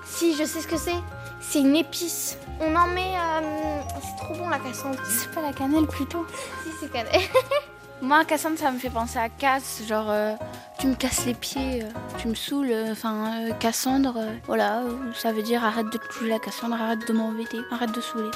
Si, 0.07 0.39
je 0.39 0.45
sais 0.45 0.63
ce 0.63 0.69
que 0.69 0.79
c'est. 0.79 0.97
C'est 1.43 1.61
une 1.61 1.77
épice. 1.77 2.39
On 2.63 2.75
en 2.75 2.87
met. 2.87 3.13
C'est 4.01 4.25
trop 4.25 4.35
bon 4.37 4.49
la 4.49 4.59
Cassandre. 4.59 4.97
C'est 5.07 5.31
pas 5.35 5.43
la 5.43 5.53
cannelle 5.53 5.87
plutôt 5.87 6.25
Si, 6.65 6.71
c'est 6.81 6.91
cannelle. 6.91 7.21
Moi, 8.03 8.25
Cassandre, 8.25 8.59
ça 8.59 8.71
me 8.71 8.79
fait 8.79 8.89
penser 8.89 9.19
à 9.19 9.29
casse, 9.29 9.83
genre 9.87 10.07
euh, 10.09 10.35
tu 10.79 10.87
me 10.87 10.95
casses 10.95 11.27
les 11.27 11.35
pieds, 11.35 11.83
euh, 11.83 11.89
tu 12.17 12.29
me 12.29 12.35
saoules. 12.35 12.71
Euh, 12.71 12.93
enfin, 12.93 13.51
Cassandre, 13.59 14.19
voilà, 14.47 14.83
ça 15.15 15.33
veut 15.33 15.43
dire 15.43 15.63
arrête 15.63 15.87
de 15.93 15.99
te 15.99 16.25
la 16.25 16.39
Cassandre, 16.39 16.81
arrête 16.81 17.07
de 17.07 17.13
m'embêter, 17.13 17.59
arrête 17.71 17.93
de 17.93 18.01
saouler. 18.01 18.31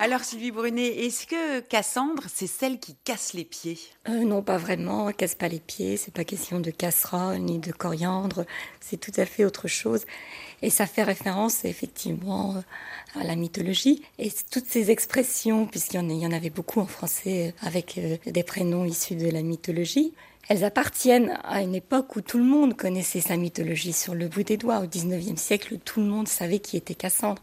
Alors 0.00 0.24
Sylvie 0.24 0.50
Brunet, 0.50 1.06
est-ce 1.06 1.26
que 1.26 1.60
Cassandre, 1.60 2.24
c'est 2.32 2.48
celle 2.48 2.80
qui 2.80 2.96
casse 3.04 3.32
les 3.32 3.44
pieds? 3.44 3.78
Non, 4.08 4.42
pas 4.42 4.56
vraiment, 4.56 5.08
elle 5.08 5.14
casse 5.14 5.36
pas 5.36 5.46
les 5.46 5.60
pieds, 5.60 5.96
c'est 5.96 6.12
pas 6.12 6.24
question 6.24 6.58
de 6.58 6.70
casserole 6.70 7.38
ni 7.38 7.58
de 7.58 7.70
coriandre, 7.70 8.44
c'est 8.80 8.98
tout 8.98 9.12
à 9.16 9.24
fait 9.24 9.44
autre 9.44 9.68
chose. 9.68 10.04
Et 10.62 10.70
ça 10.70 10.86
fait 10.86 11.04
référence 11.04 11.64
effectivement 11.64 12.56
à 13.14 13.24
la 13.24 13.36
mythologie. 13.36 14.02
Et 14.18 14.32
toutes 14.50 14.66
ces 14.66 14.90
expressions, 14.90 15.66
puisqu'il 15.66 16.00
y, 16.10 16.26
en 16.26 16.32
avait 16.32 16.50
beaucoup 16.50 16.80
en 16.80 16.86
français 16.86 17.48
euh, 17.48 17.66
avec 17.66 17.98
euh, 17.98 18.16
des 18.26 18.42
prénoms 18.42 18.84
issus 18.84 19.14
de 19.14 19.30
la 19.30 19.42
mythologie, 19.42 20.12
elles 20.48 20.64
appartiennent 20.64 21.38
à 21.44 21.62
une 21.62 21.74
époque 21.74 22.16
où 22.16 22.20
tout 22.20 22.38
le 22.38 22.44
monde 22.44 22.76
connaissait 22.76 23.20
sa 23.20 23.36
mythologie 23.36 23.92
sur 23.92 24.14
le 24.14 24.28
bout 24.28 24.42
des 24.42 24.56
doigts. 24.56 24.80
Au 24.80 24.86
XIXe 24.86 25.40
siècle, 25.40 25.78
tout 25.84 26.00
le 26.00 26.06
monde 26.06 26.28
savait 26.28 26.58
qui 26.58 26.76
était 26.76 26.94
Cassandre. 26.94 27.40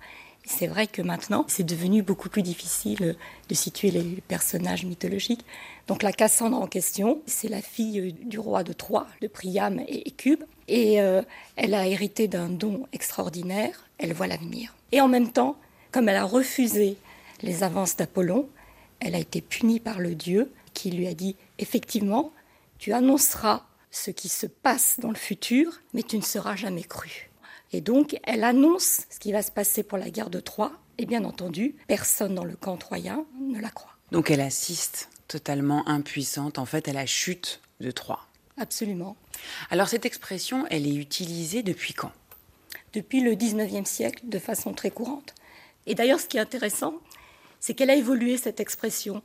C'est 0.51 0.67
vrai 0.67 0.85
que 0.85 1.01
maintenant, 1.01 1.45
c'est 1.47 1.63
devenu 1.63 2.03
beaucoup 2.03 2.27
plus 2.27 2.41
difficile 2.41 3.15
de 3.47 3.55
situer 3.55 3.89
les 3.89 4.21
personnages 4.27 4.85
mythologiques. 4.85 5.45
Donc 5.87 6.03
la 6.03 6.11
Cassandre 6.11 6.61
en 6.61 6.67
question, 6.67 7.21
c'est 7.25 7.47
la 7.47 7.61
fille 7.61 8.13
du 8.25 8.37
roi 8.37 8.63
de 8.63 8.73
Troie, 8.73 9.07
de 9.21 9.27
Priam 9.27 9.81
et 9.87 10.11
Cube. 10.11 10.43
Et 10.67 11.01
euh, 11.01 11.21
elle 11.55 11.73
a 11.73 11.87
hérité 11.87 12.27
d'un 12.27 12.49
don 12.49 12.85
extraordinaire, 12.91 13.87
elle 13.97 14.13
voit 14.13 14.27
l'avenir. 14.27 14.75
Et 14.91 14.99
en 14.99 15.07
même 15.07 15.31
temps, 15.31 15.55
comme 15.91 16.09
elle 16.09 16.17
a 16.17 16.25
refusé 16.25 16.97
les 17.41 17.63
avances 17.63 17.95
d'Apollon, 17.95 18.47
elle 18.99 19.15
a 19.15 19.19
été 19.19 19.39
punie 19.41 19.79
par 19.79 19.99
le 19.99 20.15
Dieu 20.15 20.51
qui 20.73 20.91
lui 20.91 21.07
a 21.07 21.13
dit 21.13 21.37
effectivement, 21.59 22.33
tu 22.77 22.91
annonceras 22.91 23.63
ce 23.89 24.11
qui 24.11 24.27
se 24.27 24.47
passe 24.47 24.99
dans 24.99 25.09
le 25.09 25.15
futur, 25.15 25.79
mais 25.93 26.03
tu 26.03 26.17
ne 26.17 26.21
seras 26.21 26.57
jamais 26.57 26.83
cru. 26.83 27.30
Et 27.73 27.81
donc, 27.81 28.17
elle 28.23 28.43
annonce 28.43 29.01
ce 29.10 29.19
qui 29.19 29.31
va 29.31 29.41
se 29.41 29.51
passer 29.51 29.84
pour 29.84 29.97
la 29.97 30.10
guerre 30.10 30.29
de 30.29 30.39
Troie, 30.39 30.73
et 30.97 31.05
bien 31.05 31.23
entendu, 31.23 31.75
personne 31.88 32.36
dans 32.36 32.43
le 32.43 32.55
camp 32.55 32.77
troyen 32.77 33.25
ne 33.39 33.60
la 33.60 33.69
croit. 33.69 33.95
Donc 34.12 34.29
elle 34.29 34.41
assiste 34.41 35.10
totalement 35.27 35.88
impuissante, 35.88 36.60
en 36.60 36.65
fait, 36.65 36.88
à 36.89 36.93
la 36.93 37.05
chute 37.05 37.62
de 37.79 37.91
Troie. 37.91 38.27
Absolument. 38.57 39.15
Alors 39.69 39.88
cette 39.88 40.05
expression, 40.05 40.65
elle 40.69 40.86
est 40.86 40.95
utilisée 40.95 41.63
depuis 41.63 41.93
quand? 41.93 42.12
Depuis 42.93 43.21
le 43.21 43.36
19e 43.36 43.86
siècle, 43.86 44.23
de 44.25 44.38
façon 44.38 44.73
très 44.73 44.91
courante. 44.91 45.34
Et 45.88 45.95
d'ailleurs, 45.95 46.19
ce 46.19 46.27
qui 46.27 46.38
est 46.38 46.41
intéressant, 46.41 46.95
c'est 47.60 47.73
qu'elle 47.73 47.89
a 47.89 47.95
évolué, 47.95 48.38
cette 48.38 48.60
expression. 48.60 49.23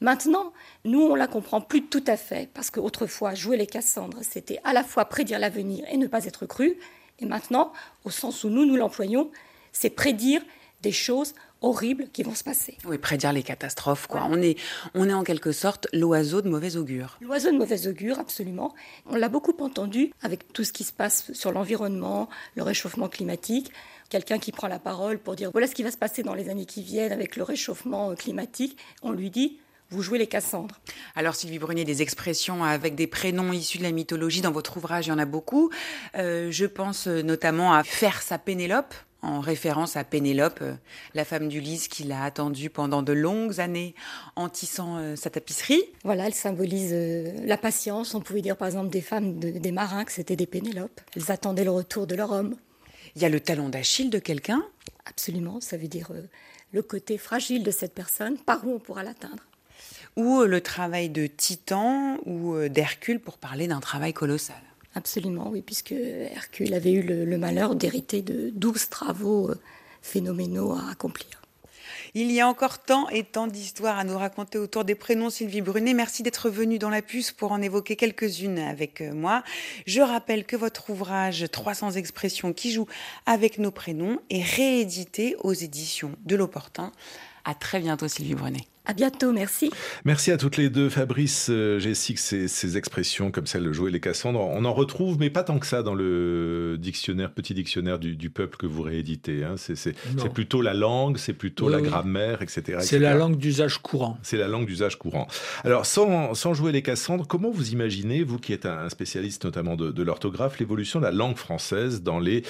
Maintenant, 0.00 0.52
nous, 0.84 1.00
on 1.00 1.14
la 1.14 1.28
comprend 1.28 1.60
plus 1.60 1.86
tout 1.86 2.04
à 2.06 2.16
fait, 2.16 2.50
parce 2.52 2.70
qu'autrefois, 2.70 3.34
jouer 3.34 3.56
les 3.56 3.68
Cassandres, 3.68 4.20
c'était 4.22 4.60
à 4.64 4.72
la 4.72 4.82
fois 4.82 5.04
prédire 5.04 5.38
l'avenir 5.38 5.86
et 5.90 5.96
ne 5.96 6.08
pas 6.08 6.24
être 6.24 6.44
cru. 6.44 6.76
Et 7.18 7.26
maintenant, 7.26 7.72
au 8.04 8.10
sens 8.10 8.44
où 8.44 8.48
nous, 8.48 8.66
nous 8.66 8.76
l'employons, 8.76 9.30
c'est 9.72 9.90
prédire 9.90 10.42
des 10.82 10.92
choses 10.92 11.34
horribles 11.64 12.08
qui 12.12 12.22
vont 12.22 12.34
se 12.34 12.44
passer. 12.44 12.76
Oui, 12.84 12.98
prédire 12.98 13.32
les 13.32 13.42
catastrophes, 13.42 14.06
quoi. 14.06 14.26
On, 14.28 14.40
est, 14.40 14.58
on 14.94 15.08
est 15.08 15.14
en 15.14 15.24
quelque 15.24 15.50
sorte 15.50 15.88
l'oiseau 15.92 16.42
de 16.42 16.48
mauvais 16.48 16.76
augure. 16.76 17.16
L'oiseau 17.22 17.50
de 17.50 17.56
mauvais 17.56 17.86
augure, 17.86 18.18
absolument. 18.18 18.74
On 19.06 19.16
l'a 19.16 19.30
beaucoup 19.30 19.56
entendu 19.60 20.12
avec 20.22 20.52
tout 20.52 20.64
ce 20.64 20.72
qui 20.72 20.84
se 20.84 20.92
passe 20.92 21.32
sur 21.32 21.52
l'environnement, 21.52 22.28
le 22.54 22.62
réchauffement 22.62 23.08
climatique. 23.08 23.72
Quelqu'un 24.10 24.38
qui 24.38 24.52
prend 24.52 24.68
la 24.68 24.78
parole 24.78 25.18
pour 25.18 25.34
dire 25.34 25.50
voilà 25.52 25.66
ce 25.66 25.74
qui 25.74 25.82
va 25.82 25.90
se 25.90 25.96
passer 25.96 26.22
dans 26.22 26.34
les 26.34 26.50
années 26.50 26.66
qui 26.66 26.82
viennent 26.82 27.12
avec 27.12 27.36
le 27.36 27.42
réchauffement 27.42 28.14
climatique. 28.14 28.76
On 29.02 29.10
lui 29.10 29.30
dit 29.30 29.58
vous 29.94 30.02
jouez 30.02 30.18
les 30.18 30.26
Cassandres. 30.26 30.80
Alors 31.14 31.36
Sylvie 31.36 31.60
Brunier, 31.60 31.84
des 31.84 32.02
expressions 32.02 32.64
avec 32.64 32.96
des 32.96 33.06
prénoms 33.06 33.52
issus 33.52 33.78
de 33.78 33.84
la 33.84 33.92
mythologie 33.92 34.40
dans 34.40 34.50
votre 34.50 34.76
ouvrage, 34.76 35.06
il 35.06 35.10
y 35.10 35.12
en 35.12 35.18
a 35.18 35.24
beaucoup. 35.24 35.70
Euh, 36.16 36.50
je 36.50 36.66
pense 36.66 37.06
notamment 37.06 37.72
à 37.72 37.84
faire 37.84 38.20
sa 38.22 38.38
Pénélope 38.38 38.94
en 39.22 39.40
référence 39.40 39.96
à 39.96 40.04
Pénélope, 40.04 40.58
euh, 40.60 40.74
la 41.14 41.24
femme 41.24 41.48
d'Ulysse 41.48 41.88
qui 41.88 42.04
l'a 42.04 42.24
attendue 42.24 42.68
pendant 42.68 43.02
de 43.02 43.14
longues 43.14 43.58
années 43.58 43.94
en 44.36 44.50
tissant 44.50 44.98
euh, 44.98 45.16
sa 45.16 45.30
tapisserie. 45.30 45.82
Voilà, 46.02 46.26
elle 46.26 46.34
symbolise 46.34 46.92
la 46.92 47.56
patience. 47.56 48.14
On 48.14 48.20
pouvait 48.20 48.42
dire 48.42 48.56
par 48.56 48.68
exemple 48.68 48.90
des 48.90 49.00
femmes, 49.00 49.38
des 49.38 49.72
marins, 49.72 50.04
que 50.04 50.12
c'était 50.12 50.36
des 50.36 50.46
Pénélopes. 50.46 51.00
Elles 51.16 51.30
attendaient 51.30 51.64
le 51.64 51.70
retour 51.70 52.06
de 52.06 52.14
leur 52.14 52.32
homme. 52.32 52.56
Il 53.16 53.22
y 53.22 53.24
a 53.24 53.30
le 53.30 53.40
talon 53.40 53.70
d'Achille 53.70 54.10
de 54.10 54.18
quelqu'un? 54.18 54.62
Absolument, 55.06 55.60
ça 55.60 55.78
veut 55.78 55.88
dire 55.88 56.10
le 56.72 56.82
côté 56.82 57.16
fragile 57.16 57.62
de 57.62 57.70
cette 57.70 57.94
personne, 57.94 58.36
par 58.36 58.66
où 58.66 58.74
on 58.74 58.78
pourra 58.80 59.04
l'atteindre? 59.04 59.44
Ou 60.16 60.40
euh, 60.40 60.46
le 60.46 60.60
travail 60.60 61.08
de 61.08 61.26
Titan 61.26 62.18
ou 62.24 62.54
euh, 62.54 62.68
d'Hercule 62.68 63.20
pour 63.20 63.38
parler 63.38 63.66
d'un 63.66 63.80
travail 63.80 64.12
colossal. 64.12 64.56
Absolument, 64.94 65.48
oui, 65.50 65.60
puisque 65.60 65.92
Hercule 65.92 66.72
avait 66.72 66.92
eu 66.92 67.02
le, 67.02 67.36
malheur 67.36 67.74
d'hériter 67.74 68.22
de 68.22 68.50
douze 68.50 68.88
travaux 68.88 69.50
euh, 69.50 69.60
phénoménaux 70.02 70.72
à 70.72 70.90
accomplir. 70.90 71.40
Il 72.16 72.30
y 72.30 72.40
a 72.40 72.46
encore 72.46 72.78
tant 72.78 73.08
et 73.08 73.24
tant 73.24 73.48
d'histoires 73.48 73.98
à 73.98 74.04
nous 74.04 74.16
raconter 74.16 74.56
autour 74.56 74.84
des 74.84 74.94
prénoms 74.94 75.30
Sylvie 75.30 75.62
Brunet. 75.62 75.94
Merci 75.94 76.22
d'être 76.22 76.48
venue 76.48 76.78
dans 76.78 76.90
la 76.90 77.02
puce 77.02 77.32
pour 77.32 77.50
en 77.50 77.60
évoquer 77.60 77.96
quelques-unes 77.96 78.60
avec 78.60 79.00
moi. 79.00 79.42
Je 79.86 80.00
rappelle 80.00 80.44
que 80.44 80.54
votre 80.54 80.90
ouvrage 80.90 81.44
300 81.50 81.92
expressions 81.92 82.52
qui 82.52 82.70
jouent 82.70 82.86
avec 83.26 83.58
nos 83.58 83.72
prénoms 83.72 84.20
est 84.30 84.44
réédité 84.44 85.34
aux 85.40 85.54
éditions 85.54 86.12
de 86.24 86.36
l'Opportun. 86.36 86.92
À 87.44 87.54
très 87.54 87.80
bientôt 87.80 88.08
Sylvie 88.08 88.34
Brunet. 88.34 88.66
À 88.86 88.92
bientôt, 88.92 89.32
merci. 89.32 89.70
Merci 90.04 90.30
à 90.30 90.36
toutes 90.36 90.58
les 90.58 90.68
deux, 90.68 90.90
Fabrice, 90.90 91.48
euh, 91.48 91.78
Jessique, 91.78 92.18
ces, 92.18 92.48
ces 92.48 92.76
expressions 92.76 93.30
comme 93.30 93.46
celle 93.46 93.64
de 93.64 93.72
jouer 93.72 93.90
les 93.90 94.00
Cassandres. 94.00 94.40
On 94.40 94.66
en 94.66 94.74
retrouve, 94.74 95.18
mais 95.18 95.30
pas 95.30 95.42
tant 95.42 95.58
que 95.58 95.66
ça 95.66 95.82
dans 95.82 95.94
le 95.94 96.76
dictionnaire, 96.78 97.32
petit 97.32 97.54
dictionnaire 97.54 97.98
du, 97.98 98.28
peuple 98.28 98.58
que 98.58 98.66
vous 98.66 98.82
rééditez. 98.82 99.42
Hein. 99.42 99.54
C'est 99.56 99.94
plutôt 100.34 100.60
la 100.60 100.74
langue, 100.74 101.16
c'est 101.16 101.32
plutôt 101.32 101.70
la 101.70 101.80
grammaire, 101.80 102.42
etc. 102.42 102.78
C'est 102.80 102.98
la 102.98 103.14
langue 103.14 103.38
d'usage 103.38 103.78
courant. 103.78 104.18
C'est 104.22 104.36
la 104.36 104.48
langue 104.48 104.66
d'usage 104.66 104.98
courant. 104.98 105.28
Alors, 105.64 105.86
sans, 105.86 106.34
sans, 106.34 106.52
jouer 106.52 106.70
les 106.70 106.82
Cassandres, 106.82 107.26
comment 107.26 107.50
vous 107.50 107.72
imaginez, 107.72 108.22
vous 108.22 108.38
qui 108.38 108.52
êtes 108.52 108.66
un 108.66 108.90
spécialiste 108.90 109.46
notamment 109.46 109.76
de, 109.76 109.92
de 109.92 110.02
l'orthographe, 110.02 110.58
l'évolution 110.58 111.00
de 111.00 111.06
la 111.06 111.12
langue 111.12 111.36
française 111.36 112.02
dans 112.02 112.18
les 112.18 112.42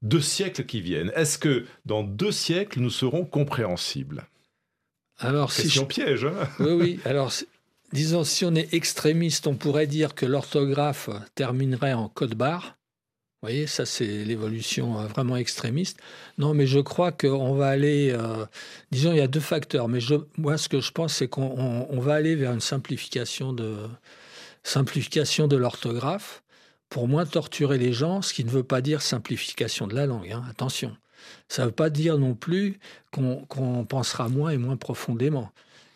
deux 0.00 0.22
siècles 0.22 0.64
qui 0.64 0.80
viennent? 0.80 1.12
Est-ce 1.14 1.36
que 1.36 1.66
dans 1.84 2.02
deux 2.02 2.32
siècles, 2.32 2.80
nous 2.80 2.90
serons 2.90 3.26
compréhensibles? 3.26 4.24
Alors, 5.18 5.52
Question 5.52 5.86
piège. 5.86 6.24
Hein 6.24 6.48
oui, 6.58 6.72
oui. 6.72 7.00
Alors, 7.04 7.32
disons, 7.92 8.24
si 8.24 8.44
on 8.44 8.54
est 8.54 8.72
extrémiste, 8.74 9.46
on 9.46 9.54
pourrait 9.54 9.86
dire 9.86 10.14
que 10.14 10.26
l'orthographe 10.26 11.10
terminerait 11.34 11.92
en 11.92 12.08
code 12.08 12.34
barre. 12.34 12.76
Vous 13.42 13.48
voyez, 13.48 13.66
ça 13.66 13.84
c'est 13.86 14.06
l'évolution 14.24 15.00
euh, 15.00 15.06
vraiment 15.06 15.36
extrémiste. 15.36 15.98
Non, 16.38 16.54
mais 16.54 16.68
je 16.68 16.78
crois 16.78 17.10
qu'on 17.10 17.54
va 17.54 17.68
aller, 17.68 18.12
euh, 18.12 18.46
disons, 18.92 19.10
il 19.10 19.18
y 19.18 19.20
a 19.20 19.26
deux 19.26 19.40
facteurs. 19.40 19.88
Mais 19.88 20.00
je, 20.00 20.14
moi, 20.36 20.56
ce 20.56 20.68
que 20.68 20.80
je 20.80 20.92
pense, 20.92 21.14
c'est 21.14 21.26
qu'on 21.26 22.00
va 22.00 22.14
aller 22.14 22.36
vers 22.36 22.52
une 22.52 22.60
simplification 22.60 23.52
de, 23.52 23.88
simplification 24.62 25.48
de 25.48 25.56
l'orthographe 25.56 26.42
pour 26.88 27.08
moins 27.08 27.26
torturer 27.26 27.78
les 27.78 27.92
gens, 27.92 28.22
ce 28.22 28.34
qui 28.34 28.44
ne 28.44 28.50
veut 28.50 28.62
pas 28.62 28.80
dire 28.80 29.02
simplification 29.02 29.86
de 29.86 29.94
la 29.94 30.06
langue. 30.06 30.30
Hein, 30.30 30.44
attention. 30.48 30.96
Ça 31.48 31.62
ne 31.62 31.66
veut 31.68 31.72
pas 31.72 31.90
dire 31.90 32.18
non 32.18 32.34
plus 32.34 32.78
qu'on 33.10 33.86
pensera 33.88 34.28
moins 34.28 34.50
et 34.50 34.58
moins 34.58 34.76
profondément. 34.76 35.50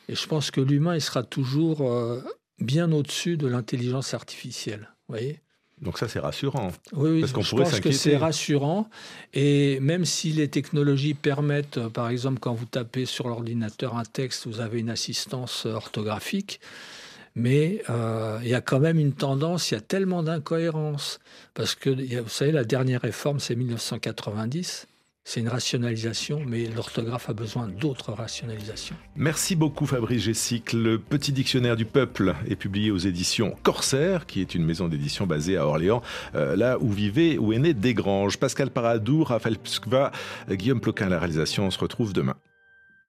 Et 0.08 0.14
je 0.14 0.26
pense 0.26 0.50
que 0.50 0.60
l'humain, 0.60 0.94
il 0.94 1.00
sera 1.00 1.22
toujours 1.22 1.90
euh, 1.90 2.22
bien 2.60 2.92
au-dessus 2.92 3.36
de 3.36 3.46
l'intelligence 3.46 4.14
artificielle. 4.14 4.88
voyez 5.08 5.40
donc 5.82 5.98
ça, 5.98 6.08
c'est 6.08 6.20
rassurant. 6.20 6.72
Oui, 6.94 7.20
parce 7.20 7.32
qu'on 7.32 7.42
je 7.42 7.54
pense 7.54 7.80
que 7.80 7.92
c'est 7.92 8.16
rassurant. 8.16 8.88
Et 9.34 9.78
même 9.80 10.06
si 10.06 10.32
les 10.32 10.48
technologies 10.48 11.12
permettent, 11.12 11.76
euh, 11.76 11.90
par 11.90 12.08
exemple, 12.08 12.38
quand 12.38 12.54
vous 12.54 12.64
tapez 12.64 13.04
sur 13.04 13.28
l'ordinateur 13.28 13.94
un 13.96 14.04
texte, 14.04 14.46
vous 14.46 14.60
avez 14.60 14.80
une 14.80 14.88
assistance 14.88 15.66
orthographique, 15.66 16.60
mais 17.34 17.82
euh, 17.90 18.38
il 18.42 18.48
y 18.48 18.54
a 18.54 18.62
quand 18.62 18.80
même 18.80 18.98
une 18.98 19.12
tendance, 19.12 19.70
il 19.70 19.74
y 19.74 19.76
a 19.76 19.82
tellement 19.82 20.22
d'incohérences. 20.22 21.20
Parce 21.52 21.74
que, 21.74 21.90
vous 21.90 22.28
savez, 22.30 22.52
la 22.52 22.64
dernière 22.64 23.02
réforme, 23.02 23.38
c'est 23.38 23.54
1990. 23.54 24.86
C'est 25.28 25.40
une 25.40 25.48
rationalisation, 25.48 26.40
mais 26.46 26.66
l'orthographe 26.66 27.28
a 27.28 27.32
besoin 27.32 27.66
d'autres 27.66 28.12
rationalisations. 28.12 28.94
Merci 29.16 29.56
beaucoup 29.56 29.84
Fabrice 29.84 30.22
Gessic. 30.22 30.72
Le 30.72 31.00
petit 31.00 31.32
dictionnaire 31.32 31.74
du 31.74 31.84
peuple 31.84 32.36
est 32.48 32.54
publié 32.54 32.92
aux 32.92 32.98
éditions 32.98 33.56
Corsaire, 33.64 34.26
qui 34.26 34.40
est 34.40 34.54
une 34.54 34.64
maison 34.64 34.86
d'édition 34.86 35.26
basée 35.26 35.56
à 35.56 35.66
Orléans, 35.66 36.00
euh, 36.36 36.54
là 36.54 36.78
où 36.80 36.92
vivait, 36.92 37.38
où 37.38 37.52
est 37.52 37.58
né 37.58 37.74
Desgranges. 37.74 38.36
Pascal 38.36 38.70
Paradou, 38.70 39.24
Raphaël 39.24 39.58
Pskva, 39.58 40.12
Guillaume 40.48 40.80
Ploquin 40.80 41.08
la 41.08 41.18
réalisation. 41.18 41.66
On 41.66 41.72
se 41.72 41.80
retrouve 41.80 42.12
demain. 42.12 42.36